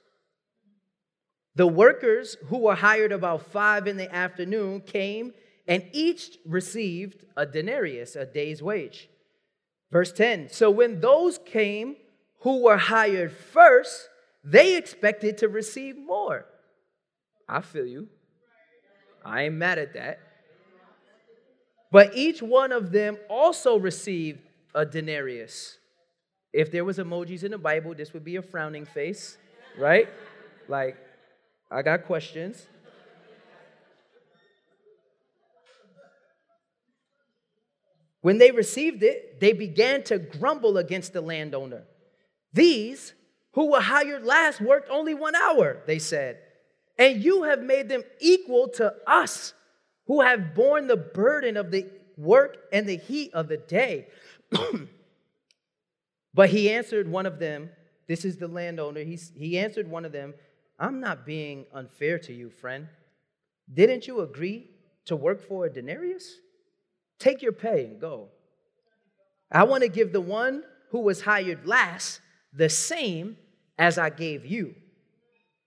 The 1.56 1.66
workers 1.66 2.36
who 2.46 2.58
were 2.58 2.76
hired 2.76 3.12
about 3.12 3.50
five 3.50 3.86
in 3.86 3.96
the 3.96 4.14
afternoon 4.14 4.80
came 4.80 5.32
and 5.66 5.84
each 5.92 6.38
received 6.46 7.24
a 7.36 7.44
denarius, 7.44 8.16
a 8.16 8.24
day's 8.24 8.62
wage. 8.62 9.08
Verse 9.90 10.12
10 10.12 10.48
So 10.50 10.70
when 10.70 11.00
those 11.00 11.38
came 11.38 11.96
who 12.40 12.62
were 12.62 12.76
hired 12.76 13.32
first, 13.32 14.08
they 14.44 14.76
expected 14.76 15.38
to 15.38 15.48
receive 15.48 15.98
more. 15.98 16.46
I 17.48 17.60
feel 17.60 17.86
you. 17.86 18.08
I 19.24 19.42
ain't 19.42 19.54
mad 19.54 19.78
at 19.78 19.94
that. 19.94 20.20
But 21.90 22.16
each 22.16 22.40
one 22.40 22.72
of 22.72 22.92
them 22.92 23.18
also 23.28 23.76
received 23.78 24.40
a 24.74 24.86
denarius. 24.86 25.78
If 26.52 26.70
there 26.70 26.84
was 26.84 26.98
emojis 26.98 27.44
in 27.44 27.50
the 27.50 27.58
Bible, 27.58 27.94
this 27.94 28.12
would 28.12 28.24
be 28.24 28.36
a 28.36 28.42
frowning 28.42 28.84
face, 28.84 29.36
right? 29.78 30.08
Like, 30.68 30.96
I 31.70 31.82
got 31.82 32.04
questions. 32.04 32.66
When 38.22 38.38
they 38.38 38.50
received 38.50 39.02
it, 39.02 39.40
they 39.40 39.52
began 39.52 40.02
to 40.04 40.18
grumble 40.18 40.76
against 40.76 41.12
the 41.12 41.20
landowner. 41.20 41.84
These 42.52 43.14
who 43.52 43.72
were 43.72 43.80
hired 43.80 44.24
last 44.24 44.60
worked 44.60 44.90
only 44.90 45.14
one 45.14 45.34
hour, 45.34 45.78
they 45.86 45.98
said, 45.98 46.38
and 47.00 47.24
you 47.24 47.44
have 47.44 47.62
made 47.62 47.88
them 47.88 48.04
equal 48.20 48.68
to 48.68 48.94
us 49.06 49.54
who 50.06 50.20
have 50.20 50.54
borne 50.54 50.86
the 50.86 50.98
burden 50.98 51.56
of 51.56 51.70
the 51.70 51.88
work 52.18 52.58
and 52.72 52.86
the 52.86 52.98
heat 52.98 53.32
of 53.32 53.48
the 53.48 53.56
day. 53.56 54.08
but 56.34 56.50
he 56.50 56.70
answered 56.70 57.08
one 57.08 57.24
of 57.24 57.38
them, 57.38 57.70
this 58.06 58.24
is 58.26 58.36
the 58.36 58.48
landowner, 58.48 59.02
he, 59.02 59.18
he 59.34 59.58
answered 59.58 59.88
one 59.88 60.04
of 60.04 60.12
them, 60.12 60.34
I'm 60.78 61.00
not 61.00 61.24
being 61.24 61.64
unfair 61.72 62.18
to 62.18 62.34
you, 62.34 62.50
friend. 62.50 62.88
Didn't 63.72 64.06
you 64.06 64.20
agree 64.20 64.68
to 65.06 65.16
work 65.16 65.40
for 65.40 65.64
a 65.64 65.72
denarius? 65.72 66.34
Take 67.18 67.40
your 67.40 67.52
pay 67.52 67.86
and 67.86 67.98
go. 68.00 68.28
I 69.50 69.64
want 69.64 69.84
to 69.84 69.88
give 69.88 70.12
the 70.12 70.20
one 70.20 70.64
who 70.90 71.00
was 71.00 71.22
hired 71.22 71.66
last 71.66 72.20
the 72.52 72.68
same 72.68 73.38
as 73.78 73.96
I 73.96 74.10
gave 74.10 74.44
you. 74.44 74.74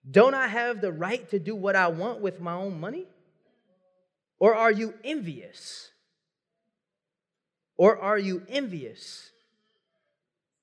Don't 0.09 0.33
I 0.33 0.47
have 0.47 0.81
the 0.81 0.91
right 0.91 1.29
to 1.29 1.39
do 1.39 1.55
what 1.55 1.75
I 1.75 1.87
want 1.87 2.21
with 2.21 2.39
my 2.39 2.53
own 2.53 2.79
money? 2.79 3.07
Or 4.39 4.55
are 4.55 4.71
you 4.71 4.93
envious? 5.03 5.91
Or 7.77 7.97
are 7.97 8.17
you 8.17 8.43
envious? 8.49 9.31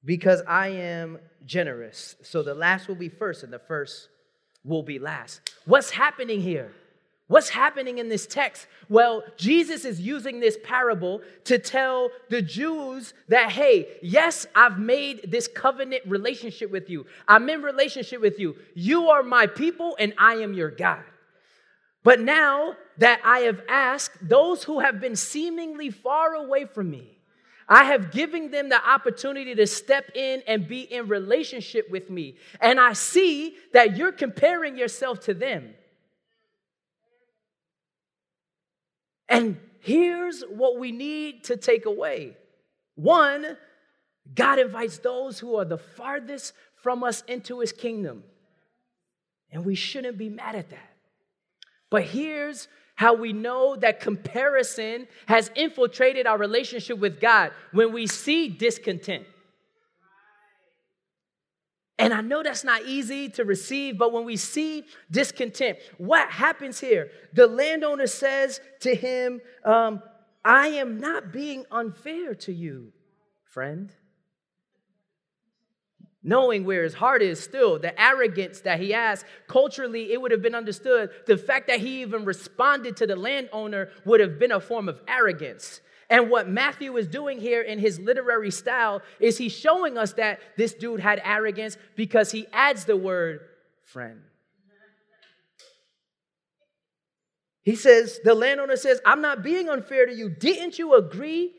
Because 0.04 0.42
I 0.46 0.68
am 0.68 1.18
generous. 1.44 2.16
So 2.22 2.42
the 2.42 2.54
last 2.54 2.88
will 2.88 2.94
be 2.94 3.08
first, 3.08 3.42
and 3.42 3.52
the 3.52 3.58
first 3.58 4.08
will 4.64 4.82
be 4.82 4.98
last. 4.98 5.40
What's 5.64 5.90
happening 5.90 6.40
here? 6.40 6.72
What's 7.30 7.50
happening 7.50 7.98
in 7.98 8.08
this 8.08 8.26
text? 8.26 8.66
Well, 8.88 9.22
Jesus 9.36 9.84
is 9.84 10.00
using 10.00 10.40
this 10.40 10.58
parable 10.64 11.22
to 11.44 11.60
tell 11.60 12.10
the 12.28 12.42
Jews 12.42 13.14
that, 13.28 13.52
hey, 13.52 13.86
yes, 14.02 14.48
I've 14.52 14.80
made 14.80 15.30
this 15.30 15.46
covenant 15.46 16.02
relationship 16.06 16.72
with 16.72 16.90
you. 16.90 17.06
I'm 17.28 17.48
in 17.48 17.62
relationship 17.62 18.20
with 18.20 18.40
you. 18.40 18.56
You 18.74 19.10
are 19.10 19.22
my 19.22 19.46
people, 19.46 19.96
and 20.00 20.12
I 20.18 20.38
am 20.38 20.54
your 20.54 20.72
God. 20.72 21.04
But 22.02 22.18
now 22.18 22.74
that 22.98 23.20
I 23.24 23.40
have 23.40 23.62
asked 23.68 24.28
those 24.28 24.64
who 24.64 24.80
have 24.80 25.00
been 25.00 25.14
seemingly 25.14 25.90
far 25.90 26.34
away 26.34 26.64
from 26.64 26.90
me, 26.90 27.16
I 27.68 27.84
have 27.84 28.10
given 28.10 28.50
them 28.50 28.70
the 28.70 28.84
opportunity 28.84 29.54
to 29.54 29.68
step 29.68 30.10
in 30.16 30.42
and 30.48 30.66
be 30.66 30.80
in 30.80 31.06
relationship 31.06 31.88
with 31.90 32.10
me. 32.10 32.34
And 32.60 32.80
I 32.80 32.94
see 32.94 33.54
that 33.72 33.96
you're 33.96 34.10
comparing 34.10 34.76
yourself 34.76 35.20
to 35.26 35.34
them. 35.34 35.74
And 39.30 39.58
here's 39.78 40.42
what 40.42 40.78
we 40.78 40.92
need 40.92 41.44
to 41.44 41.56
take 41.56 41.86
away 41.86 42.36
one, 42.96 43.56
God 44.34 44.58
invites 44.58 44.98
those 44.98 45.38
who 45.38 45.56
are 45.56 45.64
the 45.64 45.78
farthest 45.78 46.52
from 46.82 47.02
us 47.02 47.22
into 47.26 47.60
his 47.60 47.72
kingdom. 47.72 48.24
And 49.50 49.64
we 49.64 49.74
shouldn't 49.74 50.18
be 50.18 50.28
mad 50.28 50.54
at 50.54 50.70
that. 50.70 50.90
But 51.88 52.02
here's 52.02 52.68
how 52.94 53.14
we 53.14 53.32
know 53.32 53.76
that 53.76 54.00
comparison 54.00 55.08
has 55.26 55.50
infiltrated 55.54 56.26
our 56.26 56.36
relationship 56.36 56.98
with 56.98 57.20
God 57.20 57.52
when 57.72 57.92
we 57.92 58.06
see 58.06 58.48
discontent. 58.48 59.24
And 62.00 62.14
I 62.14 62.22
know 62.22 62.42
that's 62.42 62.64
not 62.64 62.82
easy 62.86 63.28
to 63.30 63.44
receive, 63.44 63.98
but 63.98 64.10
when 64.10 64.24
we 64.24 64.36
see 64.36 64.84
discontent, 65.10 65.78
what 65.98 66.30
happens 66.30 66.80
here? 66.80 67.10
The 67.34 67.46
landowner 67.46 68.06
says 68.06 68.58
to 68.80 68.94
him, 68.94 69.42
um, 69.66 70.02
I 70.42 70.68
am 70.68 70.98
not 70.98 71.30
being 71.30 71.66
unfair 71.70 72.34
to 72.36 72.52
you, 72.52 72.94
friend. 73.44 73.92
Knowing 76.22 76.64
where 76.64 76.84
his 76.84 76.94
heart 76.94 77.22
is 77.22 77.38
still, 77.38 77.78
the 77.78 77.98
arrogance 78.00 78.60
that 78.60 78.80
he 78.80 78.92
has, 78.92 79.22
culturally, 79.46 80.12
it 80.12 80.20
would 80.20 80.30
have 80.30 80.42
been 80.42 80.54
understood. 80.54 81.10
The 81.26 81.36
fact 81.36 81.66
that 81.68 81.80
he 81.80 82.00
even 82.00 82.24
responded 82.24 82.96
to 82.98 83.06
the 83.06 83.16
landowner 83.16 83.90
would 84.06 84.20
have 84.20 84.38
been 84.38 84.52
a 84.52 84.60
form 84.60 84.88
of 84.88 85.00
arrogance. 85.06 85.82
And 86.10 86.28
what 86.28 86.48
Matthew 86.48 86.96
is 86.96 87.06
doing 87.06 87.40
here 87.40 87.62
in 87.62 87.78
his 87.78 88.00
literary 88.00 88.50
style 88.50 89.00
is 89.20 89.38
he's 89.38 89.52
showing 89.52 89.96
us 89.96 90.14
that 90.14 90.40
this 90.56 90.74
dude 90.74 90.98
had 90.98 91.22
arrogance 91.24 91.76
because 91.94 92.32
he 92.32 92.48
adds 92.52 92.84
the 92.84 92.96
word 92.96 93.40
friend. 93.84 94.20
He 97.62 97.76
says, 97.76 98.18
the 98.24 98.34
landowner 98.34 98.74
says, 98.74 99.00
I'm 99.06 99.20
not 99.20 99.44
being 99.44 99.68
unfair 99.68 100.06
to 100.06 100.12
you. 100.12 100.28
Didn't 100.28 100.78
you 100.78 100.94
agree 100.94 101.52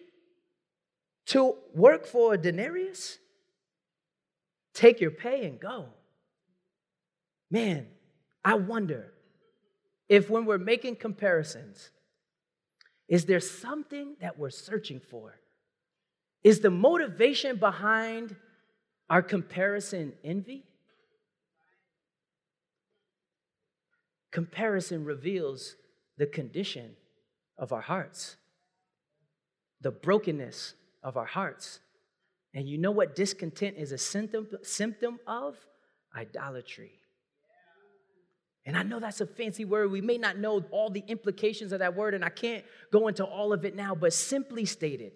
to 1.28 1.56
work 1.74 2.06
for 2.06 2.34
a 2.34 2.38
denarius? 2.38 3.20
Take 4.74 5.00
your 5.00 5.12
pay 5.12 5.46
and 5.46 5.60
go. 5.60 5.86
Man, 7.50 7.88
I 8.44 8.56
wonder 8.56 9.14
if 10.10 10.30
when 10.30 10.46
we're 10.46 10.58
making 10.58 10.98
comparisons, 10.98 11.92
is 13.12 13.26
there 13.26 13.42
something 13.42 14.16
that 14.22 14.40
we're 14.40 14.50
searching 14.50 15.02
for? 15.02 15.38
Is 16.46 16.62
the 16.62 16.70
motivation 16.70 17.58
behind 17.58 18.38
our 19.10 19.22
comparison 19.22 20.14
envy? 20.24 20.64
Comparison 24.32 25.04
reveals 25.04 25.76
the 26.18 26.26
condition 26.26 26.96
of 27.58 27.74
our 27.74 27.82
hearts, 27.82 28.38
the 29.82 29.92
brokenness 29.92 30.74
of 31.04 31.18
our 31.18 31.26
hearts. 31.26 31.82
And 32.54 32.70
you 32.70 32.78
know 32.78 32.92
what 32.92 33.14
discontent 33.14 33.76
is 33.78 33.92
a 33.92 33.98
symptom, 33.98 34.48
symptom 34.64 35.20
of? 35.28 35.58
Idolatry. 36.16 37.01
And 38.66 38.78
I 38.78 38.84
know 38.84 39.00
that's 39.00 39.22
a 39.22 39.26
fancy 39.26 39.66
word. 39.66 39.92
We 39.92 40.02
may 40.02 40.18
not 40.18 40.38
know 40.38 40.64
all 40.72 40.90
the 40.90 41.04
implications 41.08 41.72
of 41.72 41.80
that 41.80 41.96
word, 41.96 42.14
and 42.14 42.24
I 42.24 42.30
can't 42.30 42.64
go 42.92 43.08
into 43.08 43.26
all 43.26 43.54
of 43.54 43.66
it 43.66 43.76
now, 43.76 43.96
but 43.96 44.14
simply 44.14 44.66
stated, 44.66 45.14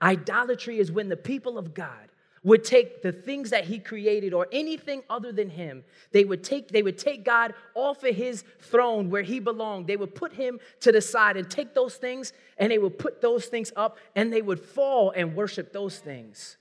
idolatry 0.00 0.78
is 0.78 0.90
when 0.90 1.08
the 1.08 1.16
people 1.16 1.58
of 1.58 1.74
God 1.74 2.08
would 2.44 2.64
take 2.64 3.02
the 3.02 3.12
things 3.12 3.50
that 3.50 3.64
he 3.64 3.78
created 3.78 4.34
or 4.34 4.48
anything 4.50 5.02
other 5.08 5.32
than 5.32 5.48
him. 5.48 5.84
They 6.10 6.24
would 6.24 6.42
take 6.42 6.68
they 6.68 6.82
would 6.82 6.98
take 6.98 7.24
god 7.24 7.54
off 7.74 8.02
of 8.02 8.16
his 8.16 8.42
throne 8.60 9.10
where 9.10 9.22
he 9.22 9.38
belonged. 9.38 9.86
They 9.86 9.96
would 9.96 10.14
put 10.14 10.32
him 10.32 10.58
to 10.80 10.90
the 10.90 11.00
side 11.00 11.36
and 11.36 11.48
take 11.48 11.74
those 11.74 11.94
things 11.96 12.32
and 12.58 12.72
they 12.72 12.78
would 12.78 12.98
put 12.98 13.20
those 13.20 13.46
things 13.46 13.72
up 13.76 13.96
and 14.16 14.32
they 14.32 14.42
would 14.42 14.58
fall 14.58 15.12
and 15.14 15.36
worship 15.36 15.72
those 15.72 15.98
things. 15.98 16.56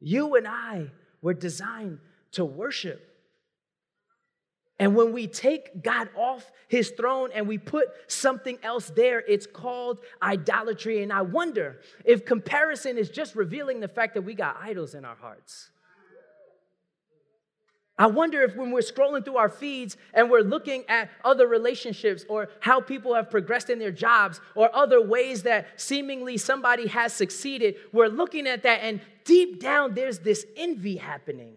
You 0.00 0.34
and 0.34 0.46
i 0.46 0.90
were 1.22 1.34
designed 1.34 2.00
to 2.32 2.44
worship 2.44 3.11
and 4.78 4.96
when 4.96 5.12
we 5.12 5.26
take 5.26 5.82
God 5.82 6.08
off 6.16 6.50
his 6.68 6.90
throne 6.90 7.30
and 7.34 7.46
we 7.46 7.58
put 7.58 7.88
something 8.08 8.58
else 8.62 8.90
there, 8.90 9.20
it's 9.20 9.46
called 9.46 10.00
idolatry. 10.22 11.02
And 11.02 11.12
I 11.12 11.22
wonder 11.22 11.80
if 12.04 12.24
comparison 12.24 12.98
is 12.98 13.10
just 13.10 13.36
revealing 13.36 13.80
the 13.80 13.88
fact 13.88 14.14
that 14.14 14.22
we 14.22 14.34
got 14.34 14.56
idols 14.60 14.94
in 14.94 15.04
our 15.04 15.16
hearts. 15.16 15.70
I 17.98 18.06
wonder 18.06 18.42
if 18.42 18.56
when 18.56 18.70
we're 18.70 18.80
scrolling 18.80 19.24
through 19.24 19.36
our 19.36 19.50
feeds 19.50 19.96
and 20.14 20.30
we're 20.30 20.40
looking 20.40 20.82
at 20.88 21.10
other 21.24 21.46
relationships 21.46 22.24
or 22.28 22.48
how 22.60 22.80
people 22.80 23.14
have 23.14 23.30
progressed 23.30 23.70
in 23.70 23.78
their 23.78 23.92
jobs 23.92 24.40
or 24.56 24.74
other 24.74 25.00
ways 25.00 25.42
that 25.42 25.80
seemingly 25.80 26.38
somebody 26.38 26.88
has 26.88 27.12
succeeded, 27.12 27.76
we're 27.92 28.08
looking 28.08 28.46
at 28.48 28.62
that 28.62 28.80
and 28.82 29.00
deep 29.24 29.60
down 29.60 29.94
there's 29.94 30.18
this 30.20 30.46
envy 30.56 30.96
happening. 30.96 31.54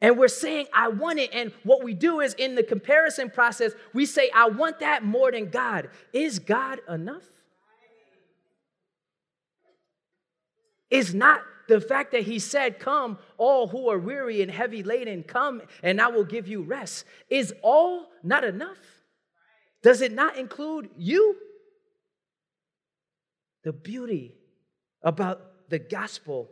And 0.00 0.18
we're 0.18 0.28
saying, 0.28 0.66
I 0.74 0.88
want 0.88 1.18
it. 1.18 1.30
And 1.32 1.52
what 1.62 1.82
we 1.82 1.94
do 1.94 2.20
is 2.20 2.34
in 2.34 2.54
the 2.56 2.62
comparison 2.62 3.30
process, 3.30 3.72
we 3.92 4.04
say, 4.06 4.30
I 4.34 4.48
want 4.48 4.80
that 4.80 5.04
more 5.04 5.30
than 5.32 5.48
God. 5.48 5.88
Is 6.12 6.38
God 6.38 6.80
enough? 6.88 7.24
is 10.94 11.12
not 11.12 11.42
the 11.66 11.80
fact 11.80 12.12
that 12.12 12.22
he 12.22 12.38
said, 12.38 12.78
Come, 12.78 13.18
all 13.36 13.66
who 13.66 13.90
are 13.90 13.98
weary 13.98 14.42
and 14.42 14.50
heavy 14.50 14.84
laden, 14.84 15.24
come 15.24 15.60
and 15.82 16.00
I 16.00 16.06
will 16.06 16.24
give 16.24 16.46
you 16.46 16.62
rest. 16.62 17.04
Is 17.28 17.52
all 17.62 18.06
not 18.22 18.44
enough? 18.44 18.78
Does 19.82 20.00
it 20.00 20.12
not 20.12 20.38
include 20.38 20.88
you? 20.96 21.36
The 23.64 23.72
beauty 23.72 24.36
about 25.02 25.40
the 25.68 25.80
gospel 25.80 26.50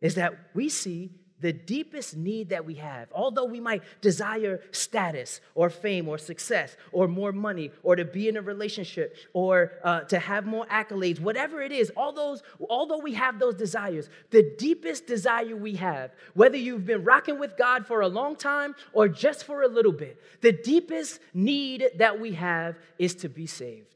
is 0.00 0.14
that 0.14 0.34
we 0.54 0.68
see 0.68 1.10
the 1.40 1.52
deepest 1.52 2.16
need 2.16 2.50
that 2.50 2.64
we 2.64 2.74
have, 2.74 3.08
although 3.12 3.44
we 3.44 3.60
might 3.60 3.82
desire 4.00 4.60
status 4.72 5.40
or 5.54 5.70
fame 5.70 6.08
or 6.08 6.18
success 6.18 6.76
or 6.92 7.08
more 7.08 7.32
money 7.32 7.70
or 7.82 7.96
to 7.96 8.04
be 8.04 8.28
in 8.28 8.36
a 8.36 8.42
relationship 8.42 9.16
or 9.32 9.72
uh, 9.82 10.00
to 10.00 10.18
have 10.18 10.46
more 10.46 10.66
accolades, 10.66 11.20
whatever 11.20 11.62
it 11.62 11.72
is, 11.72 11.90
all 11.96 12.12
those, 12.12 12.42
although 12.68 12.98
we 12.98 13.14
have 13.14 13.38
those 13.38 13.54
desires, 13.54 14.08
the 14.30 14.54
deepest 14.58 15.06
desire 15.06 15.56
we 15.56 15.74
have, 15.74 16.12
whether 16.34 16.56
you've 16.56 16.86
been 16.86 17.04
rocking 17.04 17.38
with 17.38 17.56
God 17.56 17.86
for 17.86 18.02
a 18.02 18.08
long 18.08 18.36
time 18.36 18.74
or 18.92 19.08
just 19.08 19.44
for 19.44 19.62
a 19.62 19.68
little 19.68 19.92
bit, 19.92 20.20
the 20.40 20.52
deepest 20.52 21.20
need 21.32 21.88
that 21.96 22.20
we 22.20 22.32
have 22.32 22.76
is 22.98 23.14
to 23.16 23.28
be 23.28 23.46
saved. 23.46 23.86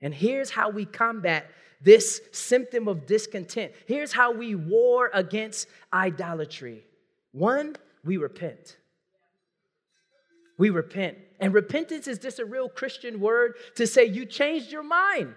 And 0.00 0.14
here's 0.14 0.50
how 0.50 0.68
we 0.68 0.84
combat 0.84 1.46
this 1.84 2.20
symptom 2.32 2.88
of 2.88 3.06
discontent. 3.06 3.72
Here's 3.86 4.12
how 4.12 4.32
we 4.32 4.54
war 4.54 5.10
against 5.12 5.68
idolatry 5.92 6.84
one, 7.32 7.76
we 8.04 8.16
repent. 8.16 8.76
We 10.56 10.70
repent. 10.70 11.18
And 11.40 11.52
repentance 11.52 12.06
is 12.06 12.20
just 12.20 12.38
a 12.38 12.44
real 12.44 12.68
Christian 12.68 13.18
word 13.18 13.54
to 13.74 13.88
say 13.88 14.04
you 14.04 14.24
changed 14.24 14.70
your 14.70 14.84
mind. 14.84 15.34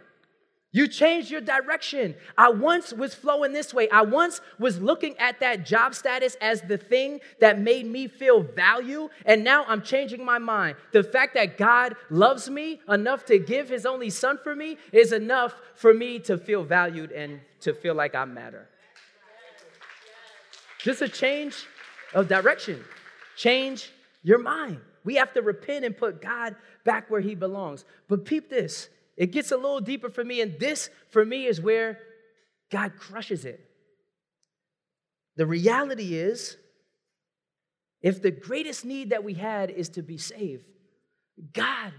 You 0.78 0.88
changed 0.88 1.32
your 1.32 1.42
direction. 1.42 2.14
I 2.38 2.52
once 2.52 2.94
was 2.94 3.16
flowing 3.16 3.52
this 3.52 3.74
way. 3.74 3.90
I 3.90 4.04
once 4.04 4.42
was 4.60 4.80
looking 4.80 5.18
at 5.18 5.40
that 5.40 5.66
job 5.66 5.96
status 5.96 6.38
as 6.40 6.62
the 6.62 6.78
thing 6.78 7.20
that 7.40 7.60
made 7.60 7.88
me 7.88 8.08
feel 8.08 8.44
value, 8.44 9.10
and 9.26 9.44
now 9.44 9.66
I'm 9.68 9.82
changing 9.82 10.24
my 10.24 10.38
mind. 10.38 10.76
The 10.92 11.02
fact 11.02 11.34
that 11.34 11.58
God 11.58 11.96
loves 12.12 12.48
me 12.48 12.80
enough 12.88 13.26
to 13.26 13.40
give 13.40 13.70
his 13.70 13.88
only 13.88 14.12
son 14.12 14.38
for 14.44 14.56
me 14.56 14.78
is 14.92 15.14
enough 15.14 15.56
for 15.74 15.96
me 15.96 16.20
to 16.20 16.38
feel 16.38 16.64
valued 16.64 17.12
and 17.12 17.40
to 17.62 17.74
feel 17.74 17.96
like 17.96 18.14
I 18.14 18.26
matter. 18.26 18.70
Just 20.78 21.02
a 21.02 21.10
change 21.10 21.66
of 22.14 22.28
direction. 22.28 22.86
Change 23.36 23.92
your 24.22 24.38
mind. 24.38 24.80
We 25.04 25.16
have 25.16 25.34
to 25.34 25.42
repent 25.42 25.86
and 25.86 25.98
put 25.98 26.22
God 26.22 26.56
back 26.84 27.10
where 27.10 27.22
he 27.22 27.34
belongs. 27.34 27.84
But 28.08 28.26
peep 28.26 28.48
this 28.48 28.90
it 29.18 29.32
gets 29.32 29.52
a 29.52 29.58
little 29.58 29.82
deeper 29.82 30.10
for 30.10 30.24
me, 30.24 30.42
and 30.42 30.60
this, 30.60 30.90
for 31.10 31.26
me, 31.26 31.48
is 31.48 31.60
where 31.60 32.00
God 32.72 32.94
crushes 32.98 33.44
it. 33.46 33.60
The 35.36 35.48
reality 35.48 36.16
is, 36.16 36.56
if 38.02 38.22
the 38.22 38.32
greatest 38.32 38.86
need 38.86 39.10
that 39.10 39.24
we 39.24 39.34
had 39.34 39.72
is 39.72 39.90
to 39.90 40.04
be 40.04 40.18
saved, 40.18 40.66
God 41.54 41.94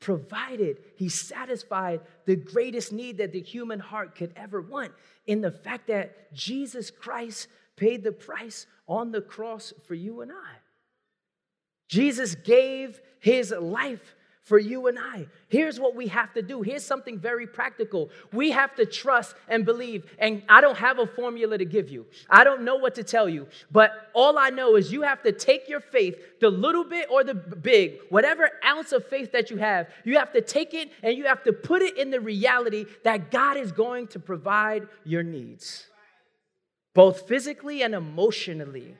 provided, 0.00 0.78
He 0.96 1.08
satisfied 1.08 2.00
the 2.26 2.36
greatest 2.36 2.92
need 2.92 3.18
that 3.18 3.32
the 3.32 3.40
human 3.40 3.78
heart 3.78 4.16
could 4.16 4.32
ever 4.36 4.60
want 4.60 4.92
in 5.26 5.40
the 5.40 5.52
fact 5.52 5.86
that 5.86 6.32
Jesus 6.34 6.90
Christ 6.90 7.48
paid 7.76 8.02
the 8.02 8.12
price 8.12 8.66
on 8.86 9.12
the 9.12 9.22
cross 9.22 9.72
for 9.86 9.94
you 9.94 10.20
and 10.20 10.32
I. 10.32 10.56
Jesus 11.88 12.34
gave 12.34 13.00
His 13.20 13.52
life 13.52 14.14
for 14.44 14.58
you 14.58 14.88
and 14.88 14.98
I. 14.98 15.26
Here's 15.48 15.80
what 15.80 15.96
we 15.96 16.06
have 16.08 16.34
to 16.34 16.42
do. 16.42 16.60
Here's 16.60 16.84
something 16.84 17.18
very 17.18 17.46
practical. 17.46 18.10
We 18.30 18.50
have 18.50 18.74
to 18.76 18.84
trust 18.84 19.34
and 19.48 19.64
believe. 19.64 20.04
And 20.18 20.42
I 20.50 20.60
don't 20.60 20.76
have 20.76 20.98
a 20.98 21.06
formula 21.06 21.56
to 21.56 21.64
give 21.64 21.88
you, 21.88 22.06
I 22.28 22.44
don't 22.44 22.62
know 22.62 22.76
what 22.76 22.94
to 22.96 23.02
tell 23.02 23.28
you. 23.28 23.48
But 23.72 24.10
all 24.12 24.36
I 24.38 24.50
know 24.50 24.76
is 24.76 24.92
you 24.92 25.02
have 25.02 25.22
to 25.22 25.32
take 25.32 25.68
your 25.68 25.80
faith, 25.80 26.16
the 26.40 26.50
little 26.50 26.84
bit 26.84 27.08
or 27.10 27.24
the 27.24 27.34
big, 27.34 28.00
whatever 28.10 28.50
ounce 28.64 28.92
of 28.92 29.08
faith 29.08 29.32
that 29.32 29.50
you 29.50 29.56
have, 29.56 29.88
you 30.04 30.18
have 30.18 30.32
to 30.32 30.42
take 30.42 30.74
it 30.74 30.90
and 31.02 31.16
you 31.16 31.24
have 31.24 31.42
to 31.44 31.52
put 31.52 31.80
it 31.80 31.96
in 31.96 32.10
the 32.10 32.20
reality 32.20 32.84
that 33.02 33.30
God 33.30 33.56
is 33.56 33.72
going 33.72 34.08
to 34.08 34.18
provide 34.18 34.86
your 35.04 35.22
needs, 35.22 35.86
both 36.94 37.26
physically 37.26 37.82
and 37.82 37.94
emotionally. 37.94 38.94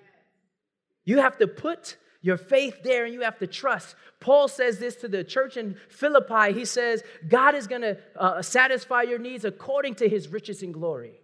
You 1.05 1.19
have 1.19 1.37
to 1.37 1.47
put 1.47 1.99
your 2.25 2.39
faith 2.39 2.83
there 2.83 3.05
and 3.05 3.13
you 3.13 3.21
have 3.21 3.39
to 3.39 3.47
trust. 3.47 3.97
Paul 4.19 4.49
says 4.49 4.79
this 4.79 4.97
to 4.97 5.09
the 5.09 5.23
church 5.23 5.59
in 5.59 5.77
Philippi. 5.91 6.55
He 6.55 6.65
says, 6.65 7.03
God 7.29 7.55
is 7.55 7.67
going 7.67 7.83
to 7.83 7.99
uh, 8.17 8.41
satisfy 8.41 9.03
your 9.03 9.19
needs 9.19 9.45
according 9.45 9.97
to 9.97 10.09
his 10.09 10.29
riches 10.29 10.63
and 10.63 10.73
glory. 10.73 11.21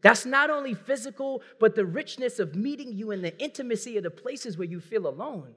That's 0.00 0.24
not 0.24 0.48
only 0.48 0.72
physical, 0.72 1.42
but 1.60 1.74
the 1.74 1.84
richness 1.84 2.38
of 2.38 2.54
meeting 2.54 2.94
you 2.94 3.10
in 3.10 3.20
the 3.20 3.38
intimacy 3.38 3.98
of 3.98 4.04
the 4.04 4.10
places 4.10 4.56
where 4.56 4.66
you 4.66 4.80
feel 4.80 5.06
alone. 5.06 5.54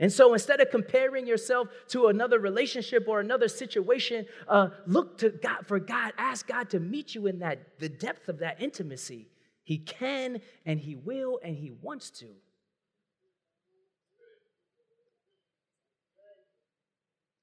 And 0.00 0.10
so 0.10 0.32
instead 0.32 0.62
of 0.62 0.70
comparing 0.70 1.26
yourself 1.26 1.68
to 1.88 2.06
another 2.06 2.38
relationship 2.38 3.04
or 3.06 3.20
another 3.20 3.48
situation, 3.48 4.24
uh, 4.48 4.68
look 4.86 5.18
to 5.18 5.28
God 5.28 5.66
for 5.66 5.78
God. 5.78 6.14
Ask 6.16 6.46
God 6.46 6.70
to 6.70 6.80
meet 6.80 7.14
you 7.14 7.26
in 7.26 7.40
that 7.40 7.78
the 7.80 7.90
depth 7.90 8.30
of 8.30 8.38
that 8.38 8.62
intimacy. 8.62 9.28
He 9.62 9.76
can 9.76 10.40
and 10.64 10.80
He 10.80 10.96
will 10.96 11.38
and 11.44 11.54
He 11.54 11.70
wants 11.82 12.08
to. 12.12 12.28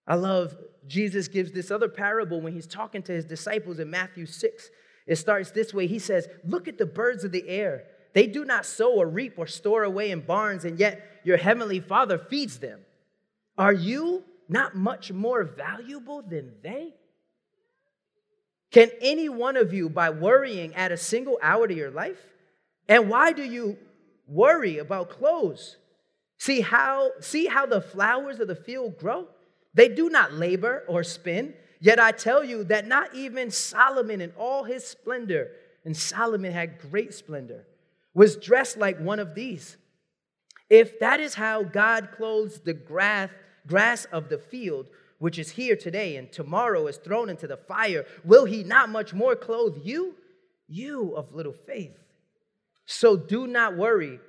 I 0.07 0.15
love 0.15 0.55
Jesus 0.87 1.27
gives 1.27 1.51
this 1.51 1.71
other 1.71 1.87
parable 1.87 2.41
when 2.41 2.53
he's 2.53 2.67
talking 2.67 3.03
to 3.03 3.13
his 3.13 3.25
disciples 3.25 3.79
in 3.79 3.89
Matthew 3.89 4.25
6. 4.25 4.69
It 5.07 5.15
starts 5.15 5.51
this 5.51 5.73
way 5.73 5.87
He 5.87 5.99
says, 5.99 6.27
Look 6.45 6.67
at 6.67 6.77
the 6.77 6.85
birds 6.85 7.23
of 7.23 7.31
the 7.31 7.47
air. 7.47 7.85
They 8.13 8.27
do 8.27 8.45
not 8.45 8.65
sow 8.65 8.93
or 8.93 9.07
reap 9.07 9.33
or 9.37 9.47
store 9.47 9.83
away 9.83 10.11
in 10.11 10.21
barns, 10.21 10.65
and 10.65 10.79
yet 10.79 11.21
your 11.23 11.37
heavenly 11.37 11.79
Father 11.79 12.17
feeds 12.17 12.59
them. 12.59 12.81
Are 13.57 13.73
you 13.73 14.23
not 14.47 14.75
much 14.75 15.11
more 15.11 15.43
valuable 15.43 16.21
than 16.21 16.53
they? 16.61 16.93
Can 18.71 18.89
any 19.01 19.29
one 19.29 19.57
of 19.57 19.73
you, 19.73 19.89
by 19.89 20.09
worrying, 20.09 20.73
add 20.75 20.91
a 20.91 20.97
single 20.97 21.39
hour 21.41 21.67
to 21.67 21.73
your 21.73 21.91
life? 21.91 22.19
And 22.87 23.09
why 23.09 23.31
do 23.31 23.43
you 23.43 23.77
worry 24.27 24.77
about 24.77 25.09
clothes? 25.09 25.77
See 26.37 26.61
how, 26.61 27.11
see 27.19 27.45
how 27.45 27.65
the 27.65 27.81
flowers 27.81 28.39
of 28.39 28.47
the 28.47 28.55
field 28.55 28.97
grow? 28.97 29.27
They 29.73 29.89
do 29.89 30.09
not 30.09 30.33
labor 30.33 30.83
or 30.87 31.03
spin. 31.03 31.53
Yet 31.79 31.99
I 31.99 32.11
tell 32.11 32.43
you 32.43 32.63
that 32.65 32.87
not 32.87 33.13
even 33.13 33.51
Solomon 33.51 34.21
in 34.21 34.31
all 34.37 34.63
his 34.63 34.85
splendor, 34.85 35.51
and 35.83 35.95
Solomon 35.95 36.53
had 36.53 36.79
great 36.79 37.13
splendor, 37.13 37.65
was 38.13 38.37
dressed 38.37 38.77
like 38.77 38.99
one 38.99 39.19
of 39.19 39.35
these. 39.35 39.75
If 40.69 40.99
that 40.99 41.19
is 41.19 41.35
how 41.35 41.63
God 41.63 42.09
clothes 42.15 42.61
the 42.61 42.73
grass, 42.73 43.29
grass 43.67 44.05
of 44.05 44.29
the 44.29 44.37
field, 44.37 44.87
which 45.19 45.37
is 45.37 45.51
here 45.51 45.75
today 45.75 46.15
and 46.15 46.31
tomorrow 46.31 46.87
is 46.87 46.97
thrown 46.97 47.29
into 47.29 47.47
the 47.47 47.57
fire, 47.57 48.05
will 48.23 48.45
he 48.45 48.63
not 48.63 48.89
much 48.89 49.13
more 49.13 49.35
clothe 49.35 49.77
you? 49.83 50.15
You 50.67 51.15
of 51.15 51.33
little 51.33 51.53
faith. 51.53 51.97
So 52.85 53.15
do 53.15 53.47
not 53.47 53.77
worry, 53.77 54.19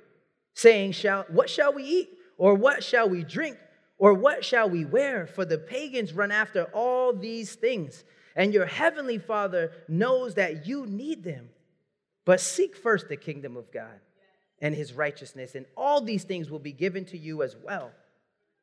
saying, 0.53 0.93
shall, 0.93 1.25
What 1.29 1.49
shall 1.49 1.73
we 1.73 1.83
eat? 1.83 2.09
Or 2.37 2.53
what 2.53 2.83
shall 2.83 3.09
we 3.09 3.23
drink? 3.23 3.57
Or 3.97 4.13
what 4.13 4.43
shall 4.43 4.69
we 4.69 4.85
wear? 4.85 5.25
For 5.25 5.45
the 5.45 5.57
pagans 5.57 6.13
run 6.13 6.31
after 6.31 6.65
all 6.73 7.13
these 7.13 7.55
things, 7.55 8.03
and 8.35 8.53
your 8.53 8.65
heavenly 8.65 9.17
Father 9.17 9.71
knows 9.87 10.35
that 10.35 10.67
you 10.67 10.85
need 10.85 11.23
them. 11.23 11.49
But 12.25 12.41
seek 12.41 12.75
first 12.75 13.07
the 13.07 13.15
kingdom 13.15 13.55
of 13.55 13.71
God 13.71 13.99
and 14.59 14.73
his 14.75 14.93
righteousness, 14.93 15.55
and 15.55 15.65
all 15.77 16.01
these 16.01 16.23
things 16.23 16.49
will 16.49 16.59
be 16.59 16.71
given 16.71 17.05
to 17.05 17.17
you 17.17 17.43
as 17.43 17.55
well. 17.55 17.91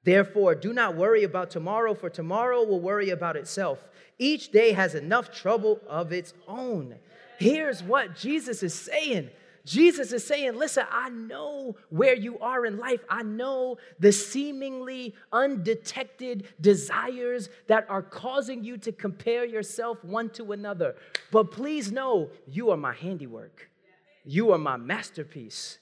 Therefore, 0.05 0.55
do 0.55 0.73
not 0.73 0.97
worry 0.97 1.23
about 1.23 1.51
tomorrow, 1.51 1.95
for 1.95 2.11
tomorrow 2.11 2.64
will 2.64 2.81
worry 2.81 3.11
about 3.11 3.37
itself. 3.37 3.79
Each 4.18 4.51
day 4.51 4.73
has 4.73 4.95
enough 4.95 5.31
trouble 5.31 5.81
of 5.87 6.12
its 6.12 6.35
own. 6.49 6.97
Here's 7.39 7.83
what 7.83 8.16
Jesus 8.16 8.62
is 8.62 8.74
saying 8.74 9.30
Jesus 9.65 10.13
is 10.13 10.27
saying, 10.27 10.55
Listen, 10.57 10.85
I 10.91 11.09
know 11.09 11.77
where 11.89 12.17
you 12.17 12.39
are 12.41 12.67
in 12.67 12.79
life. 12.79 13.01
I 13.09 13.23
know 13.23 13.79
the 13.99 14.13
seemingly 14.13 15.15
undetected 15.33 16.49
desires 16.61 17.49
that 17.69 17.87
are 17.89 18.03
causing 18.03 18.65
you 18.65 18.77
to 18.79 18.93
compare 18.93 19.45
yourself 19.45 20.03
one 20.05 20.31
to 20.31 20.53
another. 20.53 20.97
But 21.31 21.53
please 21.53 21.93
know, 21.93 22.31
you 22.49 22.71
are 22.71 22.77
my 22.77 22.95
handiwork, 22.95 23.71
you 24.25 24.53
are 24.53 24.59
my 24.59 24.77
masterpiece. 24.77 25.79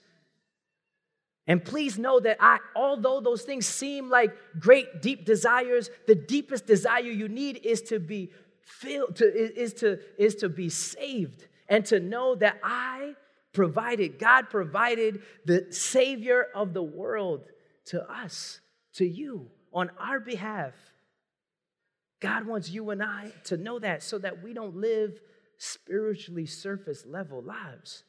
And 1.46 1.64
please 1.64 1.98
know 1.98 2.20
that 2.20 2.36
I, 2.38 2.58
although 2.76 3.20
those 3.20 3.42
things 3.42 3.66
seem 3.66 4.08
like 4.08 4.36
great 4.60 5.02
deep 5.02 5.24
desires, 5.24 5.90
the 6.06 6.14
deepest 6.14 6.64
desire 6.66 7.00
you 7.00 7.28
need 7.28 7.60
is 7.64 7.82
to 7.82 7.98
be 7.98 8.30
filled, 8.62 9.16
to, 9.16 9.24
is, 9.24 9.72
to, 9.74 9.98
is 10.16 10.36
to 10.36 10.48
be 10.48 10.68
saved 10.68 11.48
and 11.68 11.84
to 11.86 11.98
know 11.98 12.36
that 12.36 12.60
I 12.62 13.14
provided, 13.52 14.18
God 14.18 14.50
provided 14.50 15.22
the 15.44 15.66
Savior 15.70 16.46
of 16.54 16.72
the 16.72 16.82
world 16.82 17.46
to 17.86 18.02
us, 18.10 18.60
to 18.94 19.06
you, 19.06 19.50
on 19.72 19.90
our 19.98 20.20
behalf. 20.20 20.74
God 22.20 22.46
wants 22.46 22.70
you 22.70 22.90
and 22.90 23.02
I 23.02 23.32
to 23.44 23.56
know 23.56 23.78
that 23.78 24.02
so 24.02 24.18
that 24.18 24.42
we 24.42 24.52
don't 24.52 24.76
live 24.76 25.20
spiritually 25.58 26.46
surface 26.46 27.04
level 27.06 27.42
lives. 27.42 28.04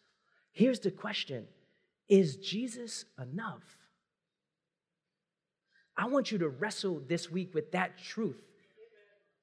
Here's 0.51 0.79
the 0.79 0.91
question 0.91 1.47
Is 2.09 2.37
Jesus 2.37 3.05
enough? 3.19 3.63
I 5.97 6.07
want 6.07 6.31
you 6.31 6.37
to 6.39 6.49
wrestle 6.49 7.01
this 7.07 7.29
week 7.29 7.53
with 7.53 7.71
that 7.73 7.97
truth. 7.97 8.41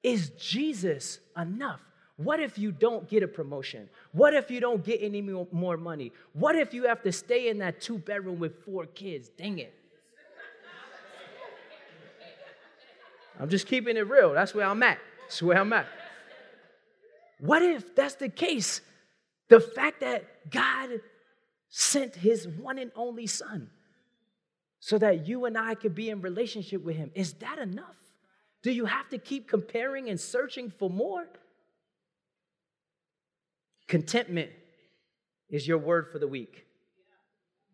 Is 0.03 0.29
Jesus 0.31 1.19
enough? 1.37 1.81
What 2.19 2.41
if 2.41 2.59
you 2.59 2.73
don't 2.73 3.07
get 3.07 3.23
a 3.23 3.29
promotion? 3.29 3.87
What 4.11 4.33
if 4.33 4.51
you 4.51 4.59
don't 4.59 4.83
get 4.83 5.01
any 5.01 5.21
more 5.21 5.77
money? 5.77 6.11
What 6.33 6.57
if 6.57 6.73
you 6.73 6.83
have 6.83 7.01
to 7.03 7.13
stay 7.13 7.47
in 7.47 7.59
that 7.59 7.79
two 7.79 7.97
bedroom 7.97 8.39
with 8.39 8.65
four 8.65 8.87
kids? 8.87 9.29
Dang 9.29 9.59
it. 9.59 9.73
I'm 13.39 13.47
just 13.47 13.67
keeping 13.67 13.95
it 13.95 14.05
real. 14.09 14.33
That's 14.33 14.53
where 14.53 14.65
I'm 14.65 14.83
at. 14.83 14.97
That's 15.21 15.41
where 15.41 15.57
I'm 15.57 15.71
at. 15.71 15.87
What 17.39 17.61
if 17.61 17.95
that's 17.95 18.15
the 18.15 18.27
case? 18.27 18.81
The 19.47 19.61
fact 19.61 20.01
that 20.01 20.51
God 20.51 20.99
sent 21.69 22.15
his 22.15 22.49
one 22.49 22.77
and 22.79 22.91
only 22.97 23.27
son 23.27 23.69
so 24.81 24.97
that 24.97 25.25
you 25.25 25.45
and 25.45 25.57
I 25.57 25.73
could 25.75 25.95
be 25.95 26.09
in 26.09 26.19
relationship 26.19 26.83
with 26.83 26.97
him, 26.97 27.11
is 27.15 27.31
that 27.35 27.59
enough? 27.59 27.95
Do 28.61 28.73
you 28.73 28.83
have 28.83 29.07
to 29.07 29.17
keep 29.17 29.47
comparing 29.47 30.09
and 30.09 30.19
searching 30.19 30.69
for 30.69 30.89
more? 30.89 31.25
Contentment 33.89 34.51
is 35.49 35.67
your 35.67 35.79
word 35.79 36.07
for 36.11 36.19
the 36.19 36.27
week. 36.27 36.65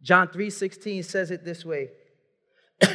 John 0.01 0.29
3:16 0.29 1.03
says 1.03 1.29
it 1.29 1.43
this 1.43 1.65
way. 1.65 1.89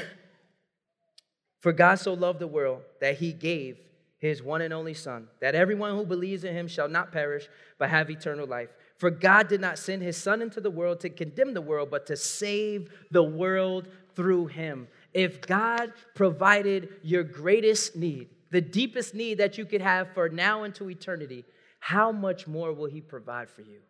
For 1.60 1.72
God 1.72 1.96
so 1.96 2.14
loved 2.14 2.38
the 2.38 2.46
world 2.46 2.82
that 3.00 3.18
he 3.18 3.32
gave 3.32 3.78
his 4.18 4.42
one 4.42 4.62
and 4.62 4.72
only 4.72 4.94
Son, 4.94 5.28
that 5.40 5.54
everyone 5.54 5.94
who 5.94 6.06
believes 6.06 6.44
in 6.44 6.54
him 6.54 6.66
shall 6.66 6.88
not 6.88 7.12
perish, 7.12 7.48
but 7.78 7.90
have 7.90 8.10
eternal 8.10 8.46
life. 8.46 8.70
For 8.96 9.10
God 9.10 9.48
did 9.48 9.60
not 9.60 9.78
send 9.78 10.02
his 10.02 10.16
Son 10.16 10.40
into 10.40 10.60
the 10.60 10.70
world 10.70 11.00
to 11.00 11.10
condemn 11.10 11.52
the 11.52 11.60
world, 11.60 11.90
but 11.90 12.06
to 12.06 12.16
save 12.16 12.90
the 13.10 13.22
world 13.22 13.88
through 14.14 14.46
him. 14.46 14.88
If 15.12 15.40
God 15.42 15.92
provided 16.14 16.88
your 17.02 17.24
greatest 17.24 17.96
need, 17.96 18.28
the 18.50 18.60
deepest 18.60 19.14
need 19.14 19.38
that 19.38 19.58
you 19.58 19.64
could 19.66 19.80
have 19.80 20.12
for 20.14 20.28
now 20.28 20.64
into 20.64 20.88
eternity, 20.88 21.44
how 21.80 22.12
much 22.12 22.46
more 22.46 22.72
will 22.72 22.88
he 22.88 23.00
provide 23.00 23.50
for 23.50 23.62
you? 23.62 23.80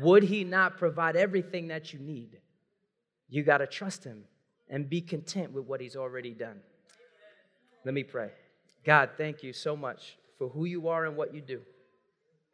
Would 0.00 0.24
he 0.24 0.44
not 0.44 0.76
provide 0.76 1.16
everything 1.16 1.68
that 1.68 1.92
you 1.92 1.98
need? 1.98 2.38
You 3.28 3.42
got 3.42 3.58
to 3.58 3.66
trust 3.66 4.04
him 4.04 4.24
and 4.68 4.88
be 4.88 5.00
content 5.00 5.52
with 5.52 5.64
what 5.64 5.80
he's 5.80 5.96
already 5.96 6.32
done. 6.32 6.60
Let 7.84 7.94
me 7.94 8.02
pray. 8.02 8.30
God, 8.84 9.10
thank 9.16 9.42
you 9.42 9.52
so 9.52 9.76
much 9.76 10.16
for 10.38 10.48
who 10.48 10.64
you 10.64 10.88
are 10.88 11.06
and 11.06 11.16
what 11.16 11.34
you 11.34 11.40
do. 11.40 11.62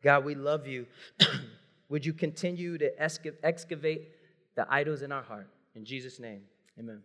God, 0.02 0.24
we 0.24 0.34
love 0.34 0.66
you. 0.66 0.86
Would 1.88 2.04
you 2.04 2.12
continue 2.12 2.76
to 2.78 2.92
excavate 3.00 4.10
the 4.54 4.66
idols 4.72 5.02
in 5.02 5.10
our 5.10 5.22
heart? 5.22 5.48
In 5.74 5.84
Jesus' 5.84 6.20
name, 6.20 6.42
amen. 6.78 7.02